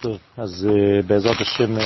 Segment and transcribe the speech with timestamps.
[0.00, 1.80] טוב, אז uh, בעזרת השם, uh,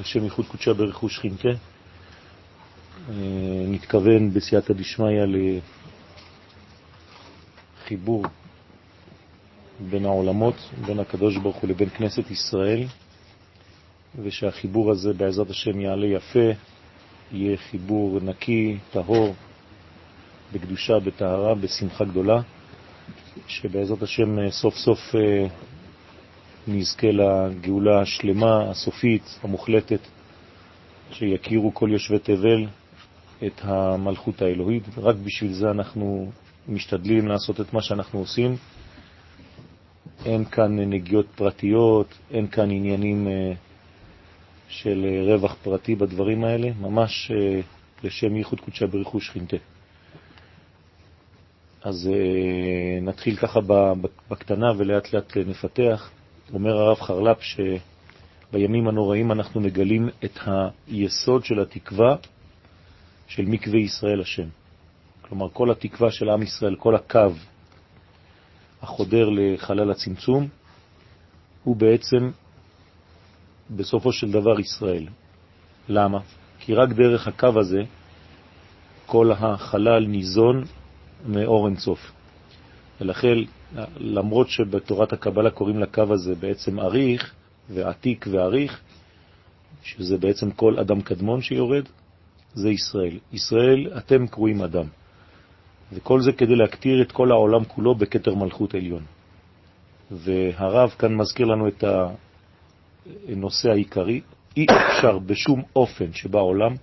[0.00, 3.12] השם ייחוד קודשה ברכוש חינטה, uh,
[3.68, 5.22] נתכוון בסייעתא דשמיא
[7.84, 8.24] לחיבור
[9.90, 10.54] בין העולמות,
[10.86, 12.84] בין הקדוש ברוך הוא לבין כנסת ישראל,
[14.22, 16.50] ושהחיבור הזה בעזרת השם יעלה יפה,
[17.32, 19.34] יהיה חיבור נקי, טהור,
[20.52, 22.40] בקדושה, בטהרה, בשמחה גדולה,
[23.46, 25.14] שבעזרת השם סוף סוף
[26.68, 30.00] נזכה לגאולה השלמה, הסופית, המוחלטת,
[31.10, 32.66] שיכירו כל יושבי תבל
[33.46, 34.82] את המלכות האלוהית.
[34.96, 36.30] רק בשביל זה אנחנו
[36.68, 38.56] משתדלים לעשות את מה שאנחנו עושים.
[40.24, 43.52] אין כאן נגיעות פרטיות, אין כאן עניינים אה,
[44.68, 47.60] של רווח פרטי בדברים האלה, ממש אה,
[48.02, 49.56] לשם ייחוד קודשה ברכוש שכינתה.
[51.82, 53.60] אז אה, נתחיל ככה
[54.30, 56.10] בקטנה ולאט לאט נפתח.
[56.52, 60.38] אומר הרב חרל"פ שבימים הנוראים אנחנו מגלים את
[60.86, 62.16] היסוד של התקווה
[63.26, 64.48] של מקווה ישראל השם.
[65.22, 67.32] כלומר, כל התקווה של עם ישראל, כל הקו
[68.82, 70.48] החודר לחלל הצמצום,
[71.64, 72.30] הוא בעצם
[73.70, 75.06] בסופו של דבר ישראל.
[75.88, 76.18] למה?
[76.58, 77.82] כי רק דרך הקו הזה
[79.06, 80.64] כל החלל ניזון
[81.26, 82.12] מאור אינסוף.
[83.00, 83.36] ולכן,
[83.96, 87.34] למרות שבתורת הקבלה קוראים לקו הזה בעצם אריך
[87.70, 88.80] ועתיק ואריך,
[89.82, 91.84] שזה בעצם כל אדם קדמון שיורד,
[92.54, 93.18] זה ישראל.
[93.32, 94.86] ישראל, אתם קרואים אדם.
[95.92, 99.02] וכל זה כדי להקטיר את כל העולם כולו בכתר מלכות עליון.
[100.10, 101.84] והרב כאן מזכיר לנו את
[103.28, 104.20] הנושא העיקרי,
[104.56, 106.74] אי אפשר בשום אופן שבעולם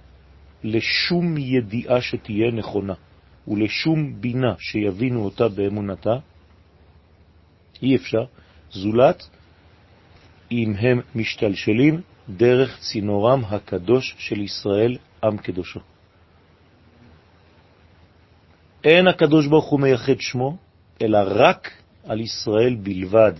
[0.63, 2.93] לשום ידיעה שתהיה נכונה
[3.47, 6.15] ולשום בינה שיבינו אותה באמונתה,
[7.81, 8.23] אי אפשר,
[8.71, 9.29] זולת
[10.51, 15.79] אם הם משתלשלים דרך צינורם הקדוש של ישראל, עם קדושו.
[18.83, 20.57] אין הקדוש ברוך הוא מייחד שמו,
[21.01, 21.71] אלא רק
[22.07, 23.33] על ישראל בלבד,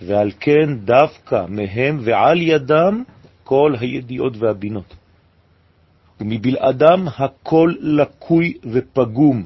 [0.00, 3.04] ועל כן דווקא מהם ועל ידם
[3.44, 4.94] כל הידיעות והבינות.
[6.20, 9.44] ומבלעדם הכל לקוי ופגום,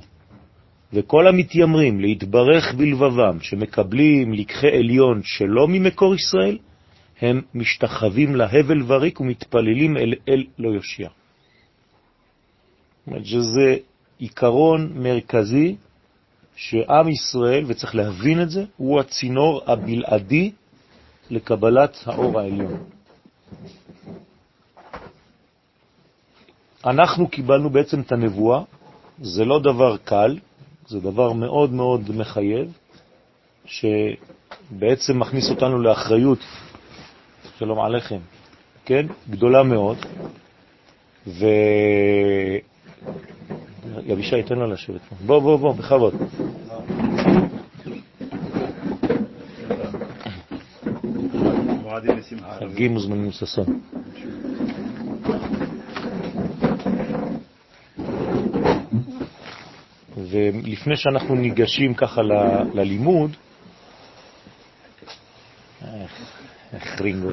[0.92, 6.58] וכל המתיימרים להתברך בלבבם, שמקבלים לקחי עליון שלא ממקור ישראל,
[7.20, 11.08] הם משתחווים להבל וריק ומתפללים אל אל לא יושיע.
[13.06, 13.76] זאת שזה
[14.18, 15.76] עיקרון מרכזי
[16.56, 20.52] שעם ישראל, וצריך להבין את זה, הוא הצינור הבלעדי
[21.30, 22.84] לקבלת האור העליון.
[26.86, 28.62] אנחנו קיבלנו בעצם את הנבואה,
[29.20, 30.38] זה לא דבר קל,
[30.90, 32.72] זה דבר מאוד מאוד מחייב,
[33.64, 36.38] שבעצם מכניס אותנו לאחריות,
[37.58, 38.18] שלום עליכם,
[38.84, 39.06] כן?
[39.30, 39.96] גדולה מאוד,
[41.26, 41.46] ו...
[44.06, 45.16] יבישי, תן לו לשבת פה.
[45.26, 46.14] בוא, בוא, בוא, בכבוד.
[52.58, 53.80] חגים מוזמנים ששון.
[60.30, 62.22] ולפני שאנחנו ניגשים ככה
[62.74, 63.36] ללימוד,
[66.72, 67.28] איך רינגו,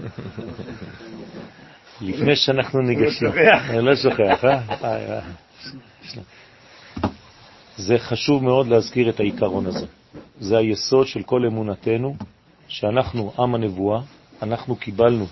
[2.02, 3.28] לפני שאנחנו ניגשים,
[3.70, 4.60] אני לא שוכח, אה?
[4.84, 5.22] אה, אה?
[7.78, 9.86] זה חשוב מאוד להזכיר את העיקרון הזה.
[10.40, 12.16] זה היסוד של כל אמונתנו,
[12.68, 14.02] שאנחנו עם הנבואה,
[14.42, 15.26] אנחנו קיבלנו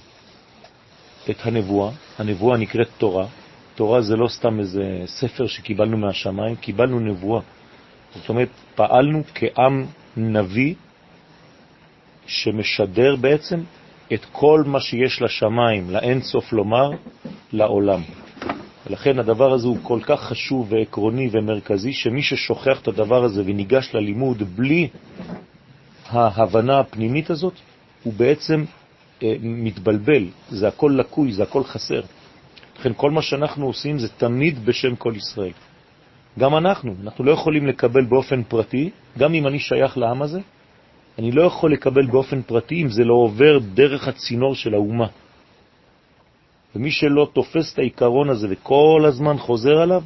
[1.30, 3.28] את הנבואה, הנבואה נקראת תורה,
[3.76, 7.42] תורה זה לא סתם איזה ספר שקיבלנו מהשמיים, קיבלנו נבואה.
[8.16, 9.86] זאת אומרת, פעלנו כעם
[10.18, 10.74] נביא
[12.28, 13.64] שמשדר בעצם
[14.14, 16.92] את כל מה שיש לשמיים, לאין סוף לומר,
[17.54, 18.02] לעולם.
[18.88, 23.96] ולכן הדבר הזה הוא כל כך חשוב ועקרוני ומרכזי, שמי ששוכח את הדבר הזה וניגש
[23.96, 24.88] ללימוד בלי
[26.10, 27.54] ההבנה הפנימית הזאת,
[28.04, 28.66] הוא בעצם
[29.24, 32.02] אה, מתבלבל, זה הכל לקוי, זה הכל חסר.
[32.80, 35.52] לכן כל מה שאנחנו עושים זה תמיד בשם כל ישראל.
[36.40, 40.40] גם אנחנו, אנחנו לא יכולים לקבל באופן פרטי, גם אם אני שייך לעם הזה,
[41.20, 45.08] אני לא יכול לקבל באופן פרטי אם זה לא עובר דרך הצינור של האומה.
[46.76, 50.04] ומי שלא תופס את העיקרון הזה וכל הזמן חוזר עליו,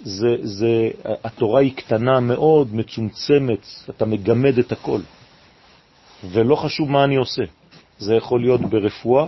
[0.00, 0.90] זה, זה,
[1.24, 5.00] התורה היא קטנה מאוד, מצומצמת, אתה מגמד את הכל.
[6.24, 7.42] ולא חשוב מה אני עושה.
[7.98, 9.26] זה יכול להיות ברפואה,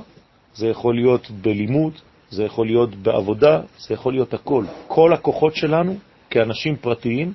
[0.54, 1.92] זה יכול להיות בלימוד,
[2.32, 4.64] זה יכול להיות בעבודה, זה יכול להיות הכל.
[4.88, 5.96] כל הכוחות שלנו
[6.31, 7.32] כאנשים פרטיים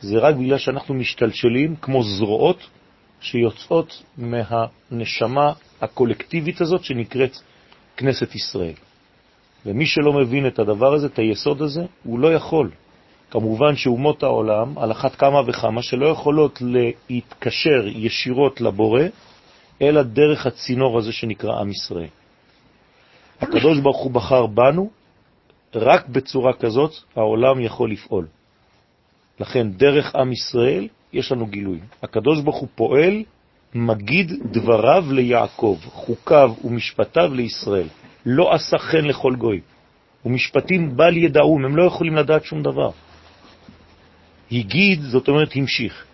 [0.00, 2.58] זה רק בגלל שאנחנו משתלשלים כמו זרועות
[3.20, 7.36] שיוצאות מהנשמה הקולקטיבית הזאת שנקראת
[7.96, 8.72] כנסת ישראל.
[9.66, 12.70] ומי שלא מבין את הדבר הזה, את היסוד הזה, הוא לא יכול.
[13.30, 16.62] כמובן שאומות העולם, על אחת כמה וכמה, שלא יכולות
[17.10, 19.02] להתקשר ישירות לבורא,
[19.82, 22.23] אלא דרך הצינור הזה שנקרא עם ישראל.
[23.44, 24.90] הקדוש ברוך הוא בחר בנו,
[25.74, 28.26] רק בצורה כזאת העולם יכול לפעול.
[29.40, 31.78] לכן דרך עם ישראל יש לנו גילוי.
[32.02, 33.22] הקדוש ברוך הוא פועל,
[33.74, 37.86] מגיד דבריו ליעקב, חוקיו ומשפטיו לישראל.
[38.26, 39.60] לא עשה חן לכל גוי.
[40.24, 42.90] ומשפטים בל ידעום, הם לא יכולים לדעת שום דבר.
[44.52, 46.04] הגיד, זאת אומרת המשיך.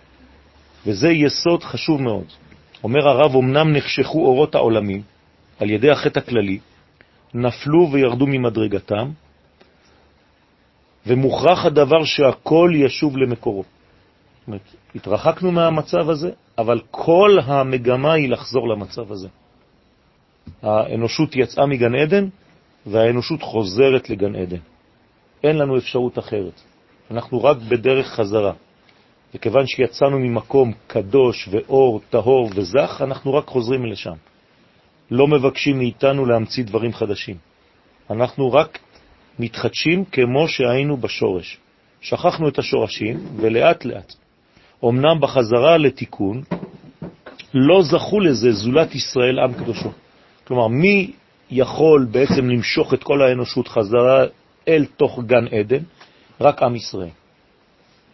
[0.86, 2.24] וזה יסוד חשוב מאוד.
[2.84, 5.02] אומר הרב, אמנם נחשכו אורות העולמים
[5.58, 6.58] על ידי החטא הכללי,
[7.34, 9.10] נפלו וירדו ממדרגתם,
[11.06, 13.62] ומוכרח הדבר שהכל ישוב למקורו.
[13.62, 14.60] זאת אומרת,
[14.94, 19.28] התרחקנו מהמצב הזה, אבל כל המגמה היא לחזור למצב הזה.
[20.62, 22.28] האנושות יצאה מגן עדן,
[22.86, 24.60] והאנושות חוזרת לגן עדן.
[25.44, 26.60] אין לנו אפשרות אחרת.
[27.10, 28.52] אנחנו רק בדרך חזרה.
[29.34, 34.14] וכיוון שיצאנו ממקום קדוש ואור, טהור וזך, אנחנו רק חוזרים לשם.
[35.10, 37.36] לא מבקשים מאיתנו להמציא דברים חדשים.
[38.10, 38.78] אנחנו רק
[39.38, 41.58] מתחדשים כמו שהיינו בשורש.
[42.00, 44.14] שכחנו את השורשים, ולאט לאט.
[44.84, 46.42] אמנם בחזרה לתיקון,
[47.54, 49.90] לא זכו לזה זולת ישראל עם קדושו.
[50.44, 51.12] כלומר, מי
[51.50, 54.24] יכול בעצם למשוך את כל האנושות חזרה
[54.68, 55.82] אל תוך גן עדן?
[56.40, 57.14] רק עם ישראל.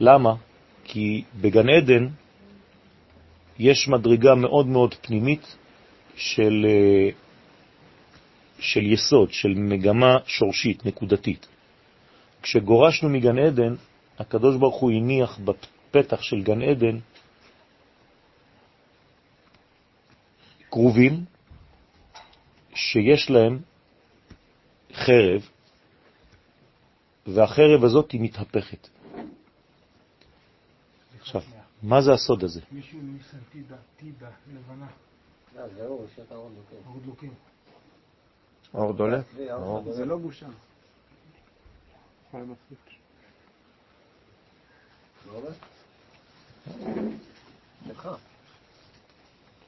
[0.01, 0.35] למה?
[0.85, 2.07] כי בגן עדן
[3.59, 5.57] יש מדרגה מאוד מאוד פנימית
[6.17, 7.11] של, אה,
[8.59, 11.47] של יסוד, של מגמה שורשית, נקודתית.
[12.43, 13.75] כשגורשנו מגן עדן,
[14.19, 16.99] הקדוש ברוך הוא הניח בפתח של גן עדן
[20.71, 21.25] קרובים
[22.75, 23.59] שיש להם
[24.93, 25.49] חרב,
[27.27, 28.89] והחרב הזאת היא מתהפכת.
[31.21, 31.43] עכשיו,
[31.83, 32.61] מה זה הסוד הזה?
[32.73, 33.63] מישהו ניסנתי
[33.97, 34.87] טידה לבנה.
[35.57, 36.79] לא, זה אור, יש אור דלוקים.
[36.87, 37.35] אור דלוקים.
[38.75, 39.25] אור דולק?
[39.95, 40.47] זה לא בושה.
[47.87, 48.09] שלך.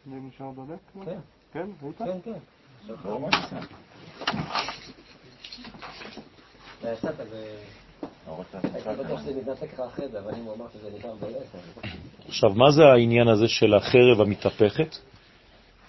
[0.06, 0.78] זה נשאר דולק?
[1.04, 1.18] כן.
[1.52, 1.70] כן?
[1.82, 1.98] ראית?
[1.98, 2.38] כן, כן.
[6.82, 7.58] יצאת ו...
[12.28, 14.96] עכשיו, מה זה העניין הזה של החרב המתהפכת?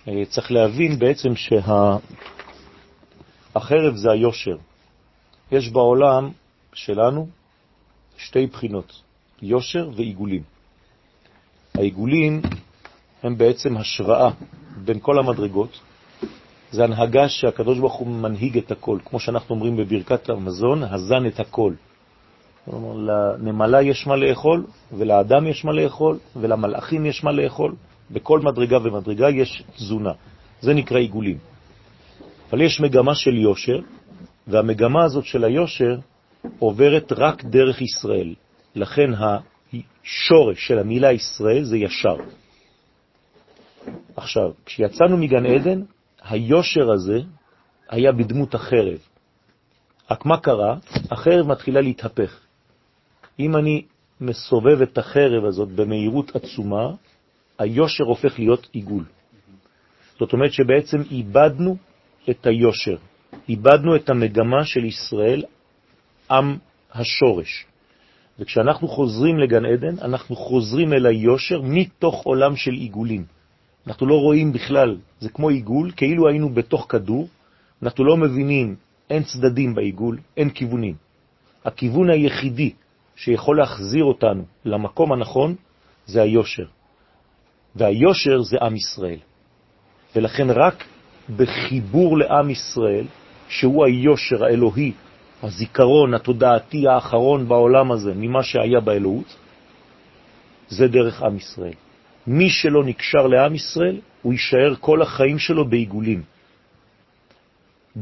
[0.07, 1.29] אה, צריך להבין בעצם
[3.55, 4.57] שהחרב זה היושר.
[5.51, 6.29] יש בעולם
[6.73, 7.27] שלנו
[8.17, 9.01] שתי בחינות,
[9.41, 10.43] יושר ועיגולים.
[11.75, 12.41] העיגולים
[13.23, 14.29] הם בעצם השוואה
[14.85, 15.79] בין כל המדרגות,
[16.71, 21.39] זה הנהגה שהקדוש ברוך הוא מנהיג את הכל, כמו שאנחנו אומרים בברכת המזון, הזן את
[21.39, 21.73] הכל.
[22.65, 27.75] כלומר, לנמלה יש מה לאכול, ולאדם יש מה לאכול, ולמלאכים יש מה לאכול.
[28.11, 30.11] בכל מדרגה ומדרגה יש תזונה.
[30.61, 31.37] זה נקרא עיגולים.
[32.49, 33.79] אבל יש מגמה של יושר,
[34.47, 35.97] והמגמה הזאת של היושר
[36.59, 38.33] עוברת רק דרך ישראל.
[38.75, 42.17] לכן השורש של המילה ישראל זה ישר.
[44.15, 45.81] עכשיו, כשיצאנו מגן עדן,
[46.23, 47.19] היושר הזה
[47.89, 48.99] היה בדמות החרב.
[50.11, 50.77] רק מה קרה?
[51.11, 52.39] החרב מתחילה להתהפך.
[53.39, 53.85] אם אני
[54.21, 56.93] מסובב את החרב הזאת במהירות עצומה,
[57.59, 59.03] היושר הופך להיות עיגול.
[60.19, 61.77] זאת אומרת שבעצם איבדנו
[62.29, 62.97] את היושר,
[63.49, 65.43] איבדנו את המגמה של ישראל,
[66.31, 66.57] עם
[66.93, 67.65] השורש.
[68.39, 73.25] וכשאנחנו חוזרים לגן עדן, אנחנו חוזרים אל היושר מתוך עולם של עיגולים.
[73.87, 77.27] אנחנו לא רואים בכלל, זה כמו עיגול, כאילו היינו בתוך כדור,
[77.83, 78.75] אנחנו לא מבינים,
[79.09, 80.95] אין צדדים בעיגול, אין כיוונים.
[81.65, 82.71] הכיוון היחידי
[83.15, 85.55] שיכול להחזיר אותנו למקום הנכון
[86.05, 86.65] זה היושר.
[87.79, 89.19] והיושר זה עם ישראל.
[90.15, 90.83] ולכן רק
[91.35, 93.05] בחיבור לעם ישראל,
[93.47, 94.91] שהוא היושר האלוהי,
[95.43, 99.35] הזיכרון התודעתי האחרון בעולם הזה, ממה שהיה באלוהות,
[100.69, 101.73] זה דרך עם ישראל.
[102.27, 106.21] מי שלא נקשר לעם ישראל, הוא יישאר כל החיים שלו בעיגולים.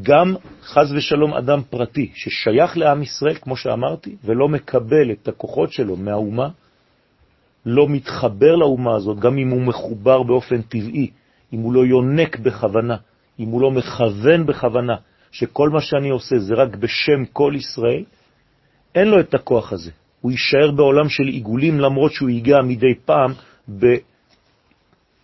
[0.03, 5.96] גם חז ושלום אדם פרטי ששייך לעם ישראל, כמו שאמרתי, ולא מקבל את הכוחות שלו
[5.96, 6.50] מהאומה,
[7.69, 11.09] לא מתחבר לאומה הזאת, גם אם הוא מחובר באופן טבעי,
[11.53, 12.95] אם הוא לא יונק בכוונה,
[13.39, 14.95] אם הוא לא מכוון בכוונה,
[15.31, 18.03] שכל מה שאני עושה זה רק בשם כל ישראל,
[18.95, 19.91] אין לו את הכוח הזה.
[20.21, 23.33] הוא יישאר בעולם של עיגולים למרות שהוא ייגע מדי פעם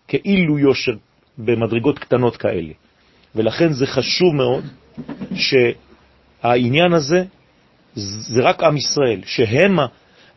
[0.07, 0.93] כאילו יושר
[1.37, 2.73] במדרגות קטנות כאלה.
[3.35, 4.63] ולכן זה חשוב מאוד
[5.35, 7.23] שהעניין הזה
[7.95, 9.79] זה רק עם ישראל, שהם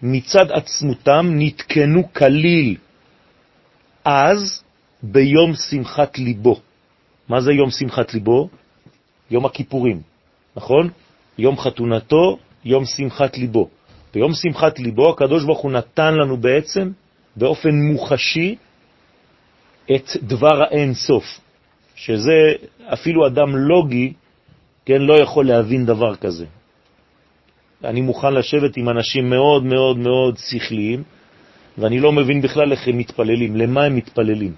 [0.03, 2.77] מצד עצמותם נתקנו כליל
[4.05, 4.63] אז
[5.03, 6.61] ביום שמחת ליבו.
[7.29, 8.49] מה זה יום שמחת ליבו?
[9.31, 10.01] יום הכיפורים,
[10.57, 10.91] נכון?
[11.39, 13.69] יום חתונתו, יום שמחת ליבו.
[14.15, 16.91] ביום שמחת ליבו הקדוש ברוך הוא נתן לנו בעצם
[17.37, 18.57] באופן מוחשי
[19.95, 21.25] את דבר האין סוף,
[21.95, 22.53] שזה
[22.93, 24.13] אפילו אדם לוגי,
[24.85, 26.47] כן, לא יכול להבין דבר כזה.
[27.85, 31.03] אני מוכן לשבת עם אנשים מאוד מאוד מאוד שכליים,
[31.79, 34.55] ואני לא מבין בכלל איך הם מתפללים, למה הם מתפללים.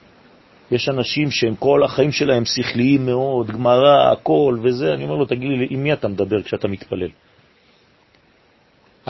[0.71, 5.51] יש אנשים שהם כל החיים שלהם שכליים מאוד, גמרא, הכל וזה, אני אומר לו, תגיד
[5.51, 7.11] לי, עם מי אתה מדבר כשאתה מתפלל?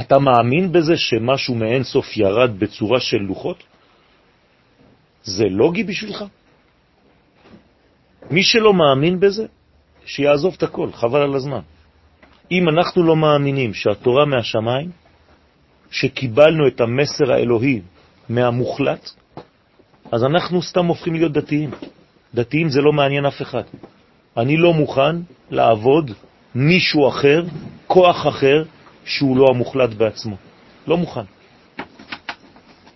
[0.00, 3.62] אתה מאמין בזה שמשהו מאין סוף ירד בצורה של לוחות?
[5.22, 6.24] זה לוגי בשבילך?
[8.30, 9.46] מי שלא מאמין בזה,
[10.06, 11.60] שיעזוב את הכל, חבל על הזמן.
[12.50, 14.90] אם אנחנו לא מאמינים שהתורה מהשמיים,
[15.90, 17.80] שקיבלנו את המסר האלוהי
[18.28, 19.10] מהמוחלט,
[20.12, 21.70] אז אנחנו סתם הופכים להיות דתיים.
[22.34, 23.62] דתיים זה לא מעניין אף אחד.
[24.36, 25.16] אני לא מוכן
[25.50, 26.10] לעבוד
[26.54, 27.44] מישהו אחר,
[27.86, 28.64] כוח אחר,
[29.04, 30.36] שהוא לא המוחלט בעצמו.
[30.86, 31.24] לא מוכן.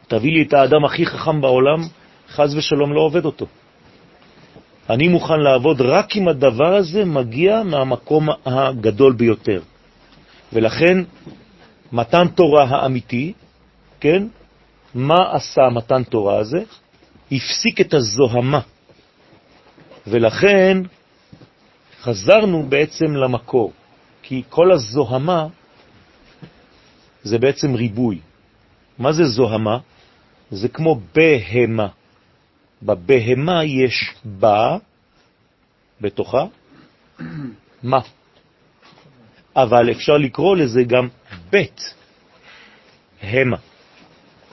[0.08, 1.80] תביא לי את האדם הכי חכם בעולם,
[2.28, 3.46] חז ושלום לא עובד אותו.
[4.90, 9.62] אני מוכן לעבוד רק אם הדבר הזה מגיע מהמקום הגדול ביותר.
[10.52, 10.98] ולכן
[11.92, 13.32] מתן תורה האמיתי,
[14.00, 14.26] כן,
[14.94, 16.62] מה עשה מתן תורה הזה?
[17.32, 18.60] הפסיק את הזוהמה.
[20.06, 20.78] ולכן
[22.00, 23.72] חזרנו בעצם למקור,
[24.22, 25.46] כי כל הזוהמה
[27.22, 28.18] זה בעצם ריבוי.
[28.98, 29.78] מה זה זוהמה?
[30.50, 31.88] זה כמו בהמה.
[32.82, 34.76] בבהמה יש בה,
[36.00, 36.44] בתוכה,
[37.82, 38.00] מה.
[39.56, 41.08] אבל אפשר לקרוא לזה גם
[41.50, 41.94] בית
[43.22, 43.56] המה.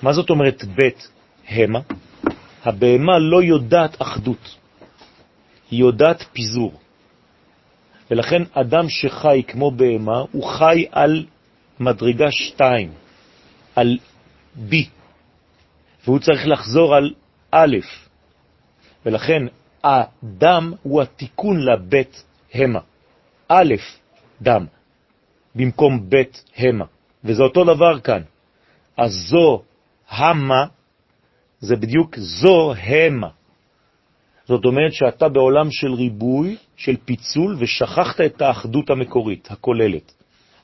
[0.02, 1.08] מה זאת אומרת בית
[1.48, 1.80] המה?
[2.64, 4.56] הבהמה לא יודעת אחדות,
[5.72, 6.80] היא יודעת פיזור.
[8.12, 11.26] ולכן אדם שחי כמו בהמה, הוא חי על
[11.80, 12.92] מדרגה שתיים,
[13.76, 13.98] על
[14.56, 14.90] בי,
[16.04, 17.14] והוא צריך לחזור על
[17.52, 17.78] א',
[19.10, 19.44] ולכן
[19.84, 22.24] הדם הוא התיקון לבית
[22.54, 22.80] המה.
[23.48, 23.74] א',
[24.42, 24.66] דם,
[25.56, 26.86] במקום בית המה.
[27.24, 28.22] וזה אותו דבר כאן.
[28.98, 29.62] אז זו
[30.10, 30.66] המה,
[31.60, 33.30] זה בדיוק זו המה.
[34.46, 40.14] זאת אומרת שאתה בעולם של ריבוי, של פיצול, ושכחת את האחדות המקורית, הכוללת.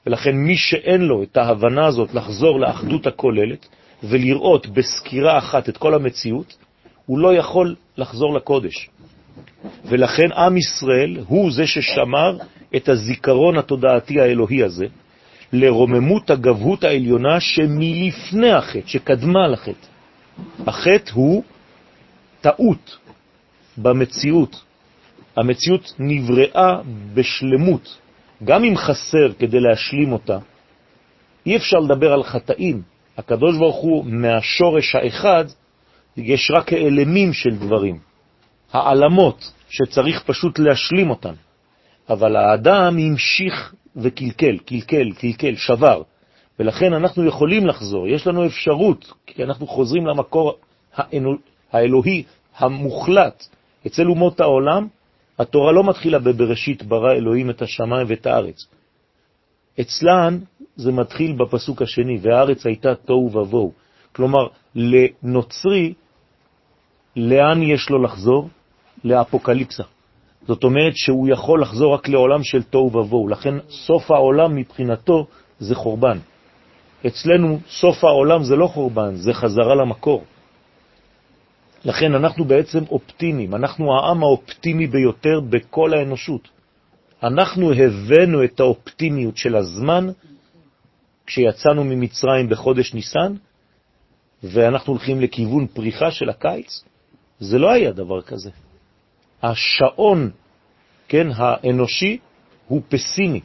[0.06, 3.68] ולכן מי שאין לו את ההבנה הזאת לחזור לאחדות הכוללת
[4.04, 6.58] ולראות בסקירה אחת את כל המציאות,
[7.05, 8.89] הוא לא יכול לחזור לקודש.
[9.85, 12.38] ולכן עם ישראל הוא זה ששמר
[12.75, 14.85] את הזיכרון התודעתי האלוהי הזה
[15.53, 19.88] לרוממות הגבהות העליונה שמלפני החטא, שקדמה לחטא.
[20.67, 21.43] החטא הוא
[22.41, 22.97] טעות
[23.77, 24.62] במציאות.
[25.38, 26.74] המציאות נבראה
[27.13, 27.97] בשלמות,
[28.43, 30.38] גם אם חסר כדי להשלים אותה.
[31.45, 32.81] אי אפשר לדבר על חטאים.
[33.17, 35.45] הקדוש ברוך הוא מהשורש האחד
[36.17, 38.00] יש רק האלמים של דברים,
[38.72, 41.34] העלמות שצריך פשוט להשלים אותן.
[42.10, 46.01] אבל האדם המשיך וקלקל, קלקל, קלקל, שבר.
[46.60, 50.53] ולכן אנחנו יכולים לחזור, יש לנו אפשרות, כי אנחנו חוזרים למקור
[51.72, 52.24] האלוהי
[52.57, 53.48] המוחלט.
[53.88, 54.88] אצל אומות העולם,
[55.39, 58.67] התורה לא מתחילה בבראשית ברא אלוהים את השמיים ואת הארץ.
[59.81, 60.39] אצלן
[60.75, 63.72] זה מתחיל בפסוק השני, והארץ הייתה תוהו ובוהו.
[64.12, 65.93] כלומר, לנוצרי
[67.15, 68.50] לאן יש לו לחזור?
[69.03, 69.84] לאפוקליפסה.
[70.48, 75.27] זאת אומרת שהוא יכול לחזור רק לעולם של תוהו ובוהו, לכן סוף העולם מבחינתו
[75.60, 76.17] זה חורבן.
[77.07, 80.24] אצלנו סוף העולם זה לא חורבן, זה חזרה למקור.
[81.86, 86.50] לכן אנחנו בעצם אופטימיים, אנחנו העם האופטימי ביותר בכל האנושות.
[87.24, 90.07] אנחנו הבאנו את האופטימיות של הזמן
[91.25, 93.34] כשיצאנו ממצרים בחודש ניסן,
[94.43, 96.84] ואנחנו הולכים לכיוון פריחה של הקיץ,
[97.39, 98.50] זה לא היה דבר כזה.
[99.44, 100.32] השעון,
[101.08, 102.18] כן, האנושי,
[102.68, 103.42] הוא פסימי,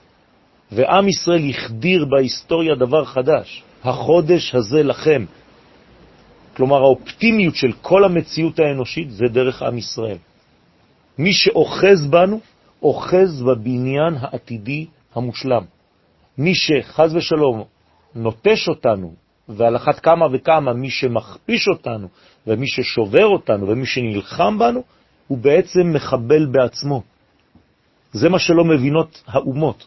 [0.73, 3.63] ועם ישראל יחדיר בהיסטוריה דבר חדש.
[3.85, 5.25] החודש הזה לכם.
[6.57, 10.17] כלומר, האופטימיות של כל המציאות האנושית זה דרך עם ישראל.
[11.19, 12.41] מי שאוחז בנו,
[12.83, 15.65] אוחז בבניין העתידי המושלם.
[16.39, 17.65] מי שחז ושלום
[18.15, 19.15] נוטש אותנו
[19.49, 22.09] ועל אחת כמה וכמה מי שמכפיש אותנו,
[22.47, 24.83] ומי ששובר אותנו, ומי שנלחם בנו,
[25.29, 27.03] הוא בעצם מחבל בעצמו.
[28.13, 29.87] זה מה שלא מבינות האומות.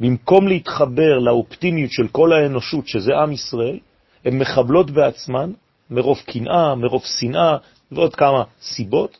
[0.00, 3.78] במקום להתחבר לאופטימיות של כל האנושות, שזה עם ישראל,
[4.24, 5.52] הן מחבלות בעצמן
[5.90, 7.56] מרוב קנאה, מרוב שנאה
[7.92, 9.18] ועוד כמה סיבות,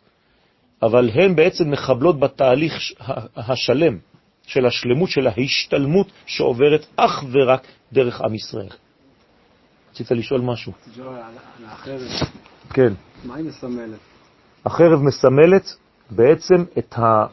[0.82, 2.74] אבל הן בעצם מחבלות בתהליך
[3.36, 3.98] השלם
[4.46, 8.68] של השלמות, של ההשתלמות שעוברת אך ורק דרך עם ישראל.
[9.90, 10.72] רצית לשאול משהו?
[11.66, 12.00] החרב.
[12.72, 12.92] כן.
[13.24, 13.98] מה היא מסמלת?
[14.64, 15.76] החרב מסמלת
[16.10, 17.26] בעצם את, ה...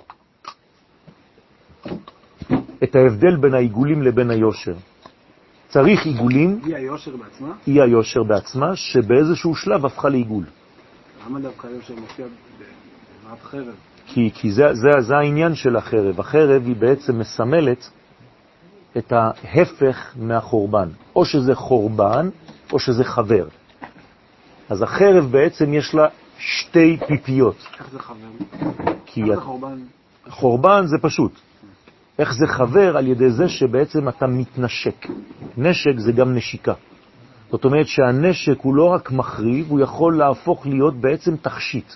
[2.83, 4.75] את ההבדל בין העיגולים לבין היושר.
[5.67, 7.53] צריך עיגולים, היא היושר בעצמה?
[7.65, 10.43] היא היושר בעצמה, שבאיזשהו שלב הפכה לעיגול.
[11.25, 12.25] למה דווקא היושר מופיע
[12.59, 13.75] בעזרת חרב?
[14.07, 16.19] כי, כי זה, זה, זה העניין של החרב.
[16.19, 17.89] החרב היא בעצם מסמלת
[18.98, 20.89] את ההפך מהחורבן.
[21.15, 22.29] או שזה חורבן,
[22.74, 23.48] או שזה חבר.
[24.70, 27.56] אז החרב בעצם יש לה שתי פיפיות.
[27.79, 28.15] איך זה חבר?
[29.06, 29.79] כי איך זה חורבן?
[30.29, 31.32] חורבן זה פשוט.
[32.20, 32.98] איך זה חבר?
[32.98, 35.08] על ידי זה שבעצם אתה מתנשק.
[35.58, 36.74] נשק זה גם נשיקה.
[37.51, 41.94] זאת אומרת שהנשק הוא לא רק מחריב, הוא יכול להפוך להיות בעצם תכשיט.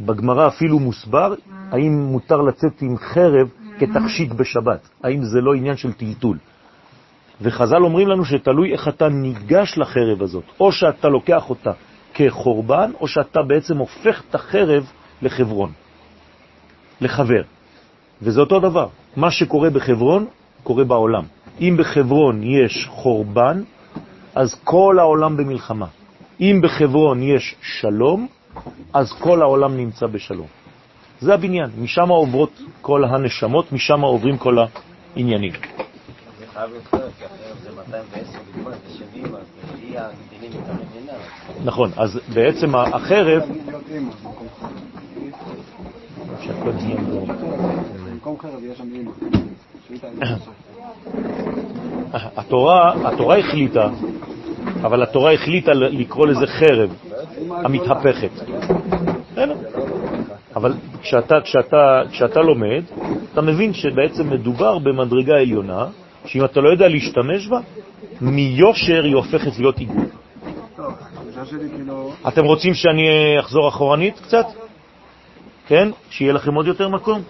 [0.00, 1.34] בגמרא אפילו מוסבר,
[1.70, 3.48] האם מותר לצאת עם חרב
[3.86, 4.88] כתכשיט בשבת?
[5.04, 6.38] האם זה לא עניין של טלטול?
[7.40, 11.72] וחז"ל אומרים לנו שתלוי איך אתה ניגש לחרב הזאת, או שאתה לוקח אותה
[12.14, 14.90] כחורבן, או שאתה בעצם הופך את החרב
[15.22, 15.72] לחברון,
[17.00, 17.42] לחבר.
[18.22, 18.88] וזה אותו דבר.
[19.16, 20.26] מה שקורה בחברון,
[20.62, 21.24] קורה בעולם.
[21.60, 23.62] אם בחברון יש חורבן,
[24.34, 25.86] אז כל העולם במלחמה.
[26.40, 28.26] אם בחברון יש שלום,
[28.92, 30.61] אז כל העולם נמצא בשלום.
[31.22, 35.52] זה הבניין, משם עוברות כל הנשמות, משם עוברים כל העניינים.
[35.52, 35.58] זה
[36.52, 39.40] חייב להיות חרב, כי אחרת זה 210 בגמר, זה 70, אז
[39.82, 41.12] היא הדינים יותר מבינה.
[41.64, 43.42] נכון, אז בעצם החרב...
[43.42, 43.72] אימא.
[52.36, 53.88] התורה, התורה החליטה,
[54.82, 56.90] אבל התורה החליטה לקרוא לזה חרב
[57.50, 58.30] המתהפכת.
[60.56, 62.82] אבל כשאתה, כשאתה, כשאתה לומד,
[63.32, 65.86] אתה מבין שבעצם מדובר במדרגה עליונה,
[66.26, 67.60] שאם אתה לא יודע להשתמש בה,
[68.20, 70.06] מיושר היא הופכת להיות עיגול.
[72.28, 73.08] אתם רוצים שאני
[73.40, 74.46] אחזור אחורנית קצת?
[75.68, 75.88] כן?
[76.10, 77.22] שיהיה לכם עוד יותר מקום?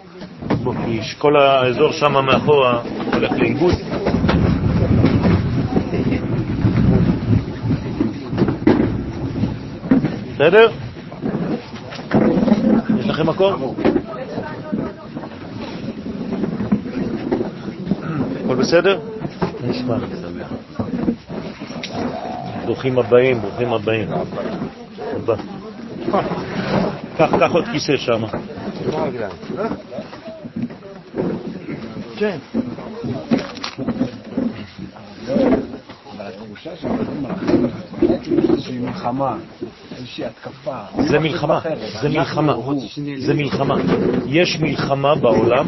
[0.63, 2.83] בוא, כי כל האזור שם מאחורה
[3.13, 3.75] הולך לאיבוד.
[10.35, 10.71] בסדר?
[13.13, 13.75] לכם מקום?
[18.45, 19.01] הכל בסדר?
[19.65, 19.97] נשמע.
[22.65, 24.09] ברוכים הבאים, ברוכים הבאים.
[25.17, 25.35] הבא.
[27.17, 28.23] קח, קח עוד כיסא שם.
[32.17, 32.39] כן.
[36.17, 37.71] אבל התחושה שמדברים על החרב,
[38.09, 39.37] זה כאילו איזושהי מלחמה,
[40.13, 40.83] איזושהי התקפה.
[41.11, 41.61] זה מלחמה,
[42.03, 42.55] זה מלחמה,
[43.19, 43.75] זה מלחמה.
[44.27, 45.67] יש מלחמה בעולם,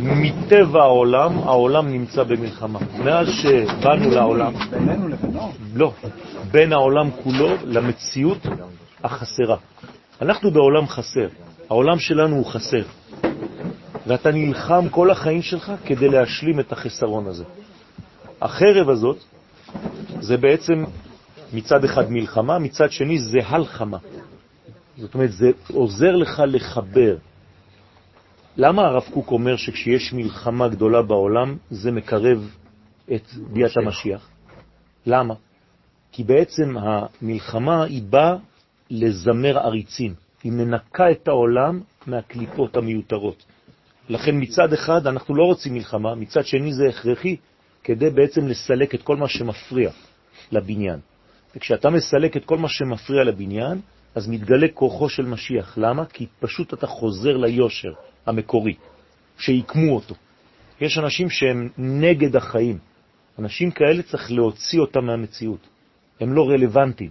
[0.00, 2.78] מטבע העולם, העולם נמצא במלחמה.
[3.04, 5.52] מאז שבאנו לעולם, בינינו לבינו?
[5.74, 5.92] לא,
[6.50, 8.46] בין העולם כולו למציאות
[9.04, 9.56] החסרה.
[10.22, 11.28] אנחנו בעולם חסר,
[11.70, 12.82] העולם שלנו הוא חסר,
[14.06, 17.44] ואתה נלחם כל החיים שלך כדי להשלים את החסרון הזה.
[18.42, 19.16] החרב הזאת
[20.20, 20.84] זה בעצם
[21.52, 23.98] מצד אחד מלחמה, מצד שני זה הלחמה.
[24.96, 27.16] זאת אומרת, זה עוזר לך לחבר.
[28.56, 32.50] למה הרב קוק אומר שכשיש מלחמה גדולה בעולם, זה מקרב
[33.14, 34.28] את ביאת המשיח?
[35.06, 35.34] למה?
[36.12, 38.36] כי בעצם המלחמה היא באה
[38.90, 40.14] לזמר עריצים.
[40.44, 43.44] היא מנקה את העולם מהקליפות המיותרות.
[44.08, 47.36] לכן מצד אחד אנחנו לא רוצים מלחמה, מצד שני זה הכרחי
[47.84, 49.90] כדי בעצם לסלק את כל מה שמפריע
[50.52, 51.00] לבניין.
[51.56, 53.80] וכשאתה מסלק את כל מה שמפריע לבניין,
[54.14, 55.78] אז מתגלה כוחו של משיח.
[55.78, 56.04] למה?
[56.04, 57.92] כי פשוט אתה חוזר ליושר
[58.26, 58.74] המקורי,
[59.38, 60.14] שיקמו אותו.
[60.80, 62.78] יש אנשים שהם נגד החיים.
[63.38, 65.66] אנשים כאלה צריך להוציא אותם מהמציאות.
[66.20, 67.10] הם לא רלוונטיים.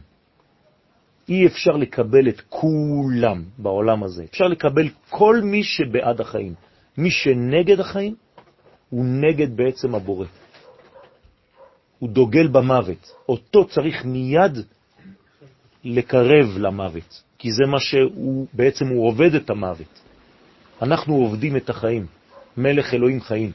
[1.30, 4.24] אי אפשר לקבל את כולם בעולם הזה.
[4.24, 6.54] אפשר לקבל כל מי שבעד החיים.
[6.98, 8.16] מי שנגד החיים
[8.90, 10.26] הוא נגד בעצם הבורא.
[12.00, 13.12] הוא דוגל במוות.
[13.30, 14.60] אותו צריך מיד
[15.84, 20.00] לקרב למוות, כי זה מה שהוא, בעצם הוא עובד את המוות.
[20.82, 22.06] אנחנו עובדים את החיים,
[22.58, 23.52] מלך אלוהים חיים,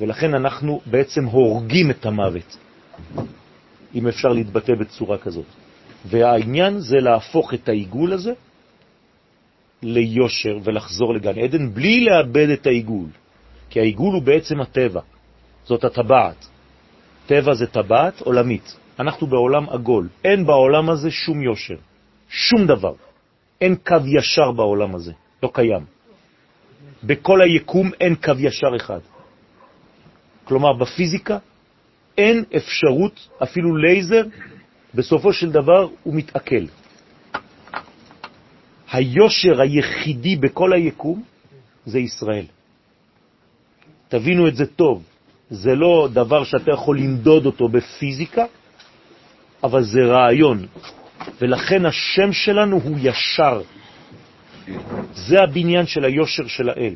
[0.00, 2.56] ולכן אנחנו בעצם הורגים את המוות.
[3.94, 5.46] אם אפשר להתבטא בצורה כזאת.
[6.04, 8.32] והעניין זה להפוך את העיגול הזה
[9.82, 13.08] ליושר ולחזור לגן עדן בלי לאבד את העיגול,
[13.70, 15.00] כי העיגול הוא בעצם הטבע,
[15.64, 16.46] זאת הטבעת.
[17.26, 18.76] טבע זה טבעת עולמית.
[18.98, 21.76] אנחנו בעולם עגול, אין בעולם הזה שום יושר,
[22.28, 22.94] שום דבר.
[23.60, 25.12] אין קו ישר בעולם הזה,
[25.42, 25.84] לא קיים.
[27.04, 29.00] בכל היקום אין קו ישר אחד.
[30.44, 31.38] כלומר, בפיזיקה
[32.18, 34.22] אין אפשרות, אפילו לייזר,
[34.94, 36.64] בסופו של דבר הוא מתעכל.
[38.92, 41.22] היושר היחידי בכל היקום
[41.86, 42.46] זה ישראל.
[44.08, 45.02] תבינו את זה טוב.
[45.50, 48.44] זה לא דבר שאתה יכול למדוד אותו בפיזיקה,
[49.64, 50.66] אבל זה רעיון.
[51.40, 53.60] ולכן השם שלנו הוא ישר.
[55.14, 56.94] זה הבניין של היושר של האל.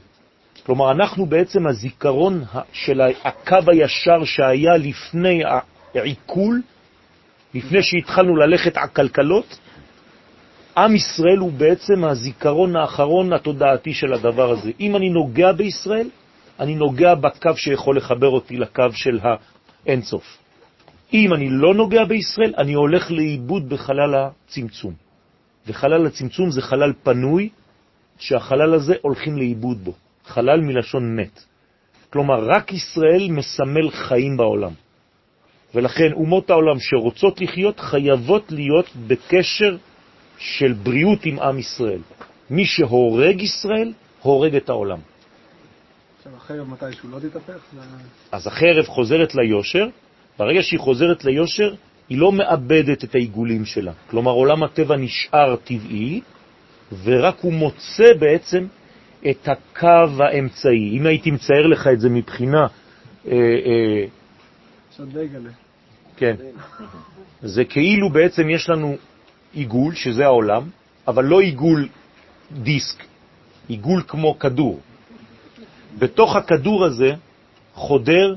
[0.66, 5.42] כלומר, אנחנו בעצם הזיכרון של הקו הישר שהיה לפני
[5.94, 6.62] העיכול,
[7.54, 9.58] לפני שהתחלנו ללכת עקלקלות,
[10.76, 14.70] עם ישראל הוא בעצם הזיכרון האחרון התודעתי של הדבר הזה.
[14.80, 16.08] אם אני נוגע בישראל,
[16.60, 19.18] אני נוגע בקו שיכול לחבר אותי לקו של
[19.86, 20.38] האינסוף.
[21.12, 24.94] אם אני לא נוגע בישראל, אני הולך לאיבוד בחלל הצמצום.
[25.66, 27.48] וחלל הצמצום זה חלל פנוי,
[28.18, 29.92] שהחלל הזה הולכים לאיבוד בו.
[30.26, 31.44] חלל מלשון מת.
[32.10, 34.72] כלומר, רק ישראל מסמל חיים בעולם.
[35.74, 39.76] ולכן אומות העולם שרוצות לחיות חייבות להיות בקשר
[40.38, 42.00] של בריאות עם עם ישראל.
[42.50, 43.92] מי שהורג ישראל,
[44.22, 44.98] הורג את העולם.
[46.50, 47.58] החרב מתישהו לא תתהפך?
[48.32, 49.88] אז החרב חוזרת ליושר,
[50.38, 51.74] ברגע שהיא חוזרת ליושר,
[52.08, 53.92] היא לא מאבדת את העיגולים שלה.
[54.10, 56.20] כלומר, עולם הטבע נשאר טבעי,
[57.04, 58.66] ורק הוא מוצא בעצם
[59.30, 60.98] את הקו האמצעי.
[60.98, 62.66] אם הייתי מצייר לך את זה מבחינה...
[63.26, 64.04] אה, אה,
[66.16, 66.36] כן.
[67.42, 68.96] זה כאילו בעצם יש לנו
[69.52, 70.62] עיגול, שזה העולם,
[71.08, 71.88] אבל לא עיגול
[72.52, 73.04] דיסק,
[73.68, 74.80] עיגול כמו כדור.
[75.98, 77.14] בתוך הכדור הזה
[77.74, 78.34] חודר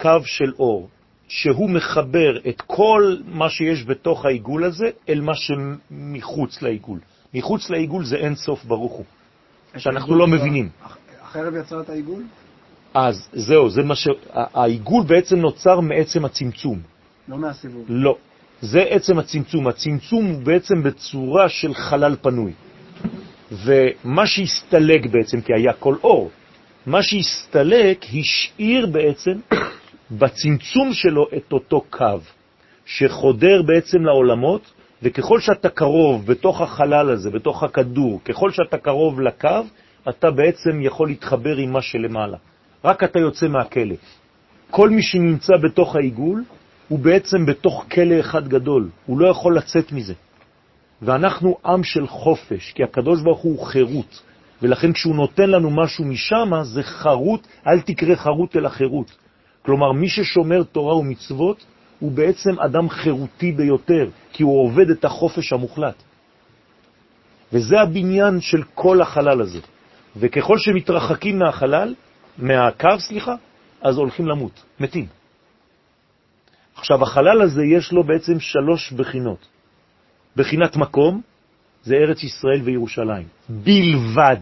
[0.00, 0.88] קו של אור,
[1.28, 6.98] שהוא מחבר את כל מה שיש בתוך העיגול הזה אל מה שמחוץ לעיגול.
[7.34, 9.04] מחוץ לעיגול זה אין סוף ברוך הוא,
[9.76, 10.68] שאנחנו לא מבינים.
[11.22, 12.22] החרב יצרה את העיגול?
[12.94, 14.08] אז זהו, זה מה ש...
[14.32, 16.80] העיגול בעצם נוצר מעצם הצמצום.
[17.28, 17.84] לא מהסיבוב.
[17.88, 18.16] לא,
[18.60, 19.68] זה עצם הצמצום.
[19.68, 22.52] הצמצום הוא בעצם בצורה של חלל פנוי.
[23.52, 26.30] ומה שהסתלק בעצם, כי היה כל אור,
[26.86, 29.32] מה שהסתלק השאיר בעצם
[30.20, 32.18] בצמצום שלו את אותו קו,
[32.86, 39.62] שחודר בעצם לעולמות, וככל שאתה קרוב בתוך החלל הזה, בתוך הכדור, ככל שאתה קרוב לקו,
[40.08, 42.36] אתה בעצם יכול להתחבר עם מה שלמעלה.
[42.84, 43.94] רק אתה יוצא מהכלא.
[44.70, 46.44] כל מי שנמצא בתוך העיגול,
[46.88, 50.14] הוא בעצם בתוך כלא אחד גדול, הוא לא יכול לצאת מזה.
[51.02, 54.22] ואנחנו עם של חופש, כי הקדוש ברוך הוא חירות,
[54.62, 59.16] ולכן כשהוא נותן לנו משהו משם, זה חרות, אל תקרא חרות אלא חירות.
[59.62, 61.64] כלומר, מי ששומר תורה ומצוות
[61.98, 66.02] הוא בעצם אדם חירותי ביותר, כי הוא עובד את החופש המוחלט.
[67.52, 69.60] וזה הבניין של כל החלל הזה.
[70.16, 71.94] וככל שמתרחקים מהחלל,
[72.38, 73.34] מהקו, סליחה,
[73.82, 75.06] אז הולכים למות, מתים.
[76.74, 79.46] עכשיו, החלל הזה יש לו בעצם שלוש בחינות.
[80.36, 81.20] בחינת מקום,
[81.82, 83.26] זה ארץ ישראל וירושלים.
[83.48, 84.36] בלבד.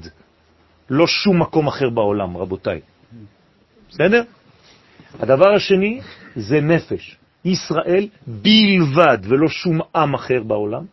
[0.90, 2.81] לא שום מקום אחר בעולם, רבותיי.
[3.90, 4.22] בסדר?
[5.20, 6.00] הדבר השני
[6.37, 7.16] זה נפש.
[7.44, 10.85] ישראל בלבד, ולא שום עם אחר בעולם.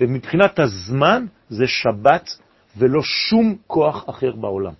[0.00, 2.30] ומבחינת הזמן זה שבת
[2.76, 4.72] ולא שום כוח אחר בעולם.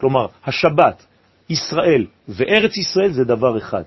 [0.00, 1.06] כלומר, השבת,
[1.50, 3.82] ישראל וארץ ישראל זה דבר אחד.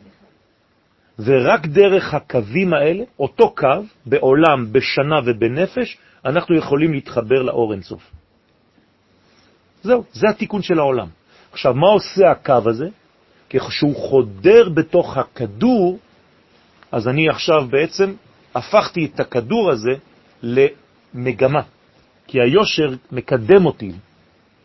[1.19, 8.11] ורק דרך הקווים האלה, אותו קו, בעולם, בשנה ובנפש, אנחנו יכולים להתחבר לאור אינסוף.
[9.83, 11.07] זהו, זה התיקון של העולם.
[11.51, 12.89] עכשיו, מה עושה הקו הזה?
[13.49, 15.99] כשהוא חודר בתוך הכדור,
[16.91, 18.13] אז אני עכשיו בעצם
[18.55, 19.93] הפכתי את הכדור הזה
[20.43, 21.61] למגמה,
[22.27, 23.91] כי היושר מקדם אותי,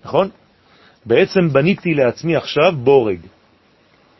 [0.05, 0.29] נכון?
[1.07, 3.19] בעצם בניתי לעצמי עכשיו בורג.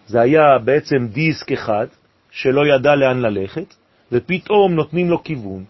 [0.07, 1.87] זה היה בעצם דיסק אחד
[2.33, 3.75] שלא ידע לאן ללכת,
[4.13, 5.65] ופתאום נותנים לו כיוון.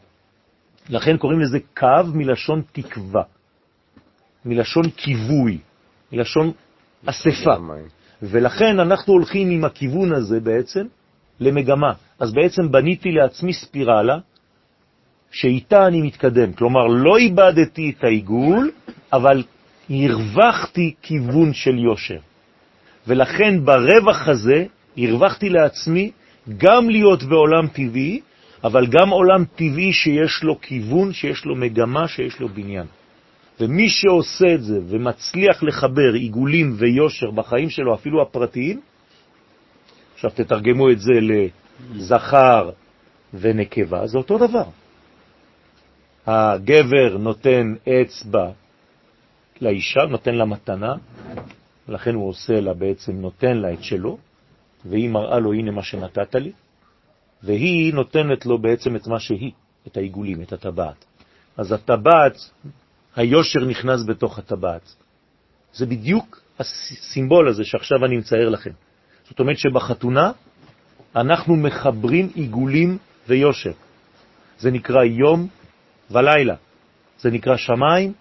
[0.88, 3.22] לכן קוראים לזה קו מלשון תקווה,
[4.44, 5.59] מלשון כיווי,
[6.12, 6.53] מלשון
[7.07, 7.57] אספה.
[8.22, 10.87] ולכן אנחנו הולכים עם הכיוון הזה בעצם
[11.40, 11.92] למגמה.
[12.18, 14.18] אז בעצם בניתי לעצמי ספירלה
[15.31, 16.53] שאיתה אני מתקדם.
[16.53, 18.70] כלומר, לא איבדתי את העיגול,
[19.12, 19.42] אבל
[19.90, 22.18] הרווחתי כיוון של יושר.
[23.07, 24.64] ולכן ברווח הזה
[24.96, 26.11] הרווחתי לעצמי
[26.59, 28.20] גם להיות בעולם טבעי,
[28.64, 32.87] אבל גם עולם טבעי שיש לו כיוון, שיש לו מגמה, שיש לו בניין.
[33.61, 38.81] ומי שעושה את זה ומצליח לחבר עיגולים ויושר בחיים שלו, אפילו הפרטיים,
[40.14, 42.70] עכשיו תתרגמו את זה לזכר
[43.35, 44.64] ונקבה, זה אותו דבר.
[46.26, 48.50] הגבר נותן אצבע
[49.61, 50.94] לאישה, נותן לה מתנה,
[51.88, 54.18] לכן הוא עושה לה בעצם, נותן לה את שלו,
[54.85, 56.53] והיא מראה לו, הנה מה שנתת לי,
[57.42, 59.53] והיא נותנת לו בעצם את מה שהיא,
[59.87, 61.05] את העיגולים, את הטבעת.
[61.57, 62.37] אז הטבעת,
[63.16, 64.95] היושר נכנס בתוך הטבעת.
[65.73, 68.71] זה בדיוק הסימבול הזה שעכשיו אני מצייר לכם.
[69.29, 70.33] זאת אומרת שבחתונה
[71.16, 73.73] אנחנו מחברים עיגולים ויושר.
[74.59, 75.49] זה נקרא יום
[76.11, 76.55] ולילה,
[77.18, 78.12] זה נקרא שמיים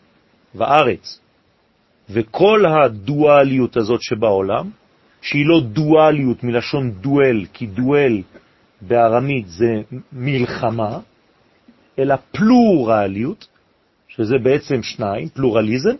[0.55, 1.19] וארץ.
[2.09, 4.69] וכל הדואליות הזאת שבעולם,
[5.21, 8.21] שהיא לא דואליות מלשון דואל, כי דואל
[8.81, 9.81] בארמית זה
[10.13, 10.99] מלחמה,
[11.99, 13.47] אלא פלורליות,
[14.07, 15.95] שזה בעצם שניים, פלורליזם,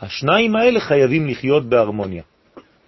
[0.00, 2.22] השניים האלה חייבים לחיות בהרמוניה.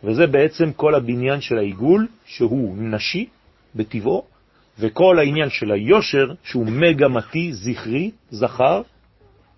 [0.05, 3.27] וזה בעצם כל הבניין של העיגול, שהוא נשי
[3.75, 4.25] בטבעו,
[4.79, 8.83] וכל העניין של היושר, שהוא מגמתי, זכרי, זכר,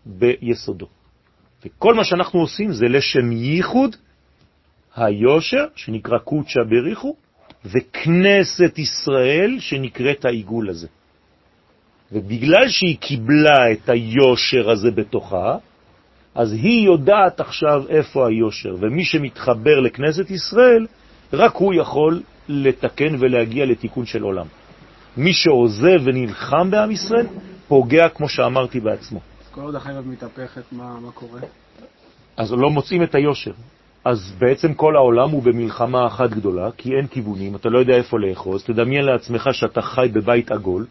[0.06, 0.86] ביסודו.
[1.64, 3.96] וכל מה שאנחנו עושים זה לשם ייחוד
[4.96, 7.16] היושר, שנקרא קודשא בריחו,
[7.64, 10.86] וכנסת ישראל, שנקראת העיגול הזה.
[12.12, 15.56] ובגלל שהיא קיבלה את היושר הזה בתוכה,
[16.34, 20.86] אז היא יודעת עכשיו איפה היושר, ומי שמתחבר לכנסת ישראל,
[21.32, 24.46] רק הוא יכול לתקן ולהגיע לתיקון של עולם.
[25.16, 27.26] מי שעוזב ונלחם בעם ישראל,
[27.68, 29.20] פוגע, כמו שאמרתי בעצמו.
[29.50, 31.40] כל עוד החייב מתהפכת, מה, מה קורה?
[32.36, 33.52] אז לא מוצאים את היושר.
[34.06, 38.18] אז בעצם כל העולם הוא במלחמה אחת גדולה, כי אין כיוונים, אתה לא יודע איפה
[38.18, 38.64] לאחוז.
[38.64, 40.86] תדמיין לעצמך שאתה חי בבית עגול,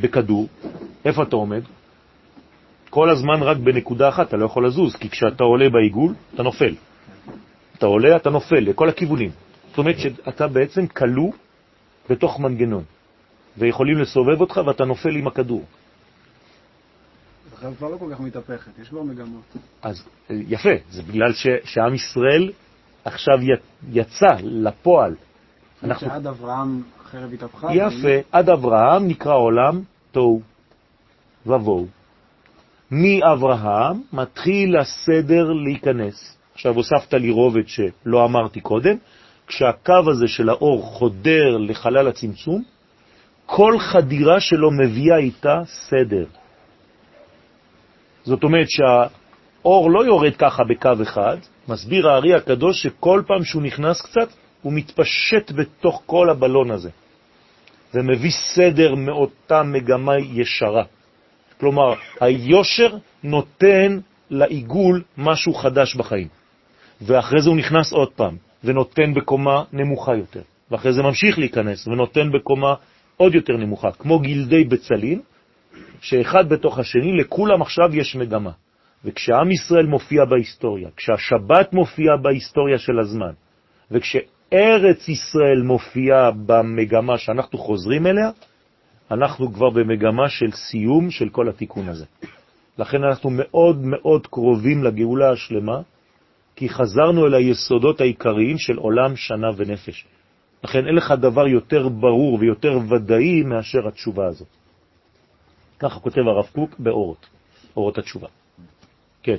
[0.00, 0.48] בכדור,
[1.04, 1.62] איפה אתה עומד?
[2.90, 6.74] כל הזמן רק בנקודה אחת, אתה לא יכול לזוז, כי כשאתה עולה בעיגול, אתה נופל.
[7.78, 9.30] אתה עולה, אתה נופל לכל הכיוונים.
[9.68, 11.32] זאת אומרת שאתה בעצם כלוא
[12.10, 12.84] בתוך מנגנון,
[13.58, 15.64] ויכולים לסובב אותך ואתה נופל עם הכדור.
[17.66, 19.56] החיים כבר לא כל כך מתהפכת, יש כבר מגמות.
[19.82, 22.52] אז יפה, זה בגלל ש, שעם ישראל
[23.04, 23.38] עכשיו
[23.92, 25.14] יצא לפועל.
[25.82, 26.06] אנחנו...
[26.06, 27.74] שעד אברהם חרב התהפכה?
[27.74, 30.40] יפה, עד אברהם נקרא עולם תוהו
[31.46, 31.86] ובוהו.
[32.90, 36.36] מאברהם מתחיל הסדר להיכנס.
[36.54, 38.96] עכשיו הוספת לי רובד שלא אמרתי קודם,
[39.46, 42.62] כשהקו הזה של האור חודר לחלל הצמצום,
[43.46, 46.24] כל חדירה שלו מביאה איתה סדר.
[48.26, 51.36] זאת אומרת שהאור לא יורד ככה בקו אחד,
[51.68, 54.28] מסביר הארי הקדוש שכל פעם שהוא נכנס קצת,
[54.62, 56.90] הוא מתפשט בתוך כל הבלון הזה.
[57.92, 60.84] זה מביא סדר מאותה מגמה ישרה.
[61.60, 63.98] כלומר, היושר נותן
[64.30, 66.28] לעיגול משהו חדש בחיים.
[67.00, 70.42] ואחרי זה הוא נכנס עוד פעם, ונותן בקומה נמוכה יותר.
[70.70, 72.74] ואחרי זה ממשיך להיכנס, ונותן בקומה
[73.16, 75.20] עוד יותר נמוכה, כמו גלדי בצלים,
[76.00, 78.50] שאחד בתוך השני, לכולם עכשיו יש מגמה.
[79.04, 83.32] וכשעם ישראל מופיע בהיסטוריה, כשהשבת מופיע בהיסטוריה של הזמן,
[83.90, 88.30] וכשארץ ישראל מופיעה במגמה שאנחנו חוזרים אליה,
[89.10, 92.04] אנחנו כבר במגמה של סיום של כל התיקון הזה.
[92.78, 95.80] לכן אנחנו מאוד מאוד קרובים לגאולה השלמה,
[96.56, 100.04] כי חזרנו אל היסודות העיקריים של עולם, שנה ונפש.
[100.64, 104.48] לכן אין לך דבר יותר ברור ויותר ודאי מאשר התשובה הזאת.
[105.78, 107.26] ככה כותב הרב קוק באורות,
[107.76, 108.28] אורות התשובה.
[109.22, 109.36] כן.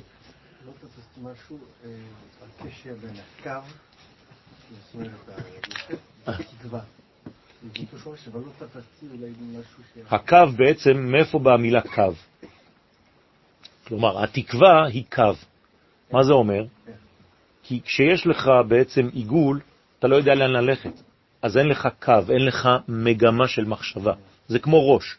[0.66, 1.90] לא תפסתי משהו אה,
[2.42, 3.68] על קשר בין הקו,
[4.72, 5.40] זאת אומרת,
[6.28, 6.80] התקווה.
[10.12, 12.14] הקו בעצם, מאיפה באה המילה קו?
[13.88, 15.34] כלומר, התקווה היא קו.
[16.12, 16.66] מה זה אומר?
[16.86, 16.92] כן.
[17.64, 19.60] כי כשיש לך בעצם עיגול,
[20.00, 21.02] אתה לא יודע לאן ללכת.
[21.42, 24.14] אז אין לך קו, אין לך מגמה של מחשבה.
[24.48, 25.18] זה כמו ראש.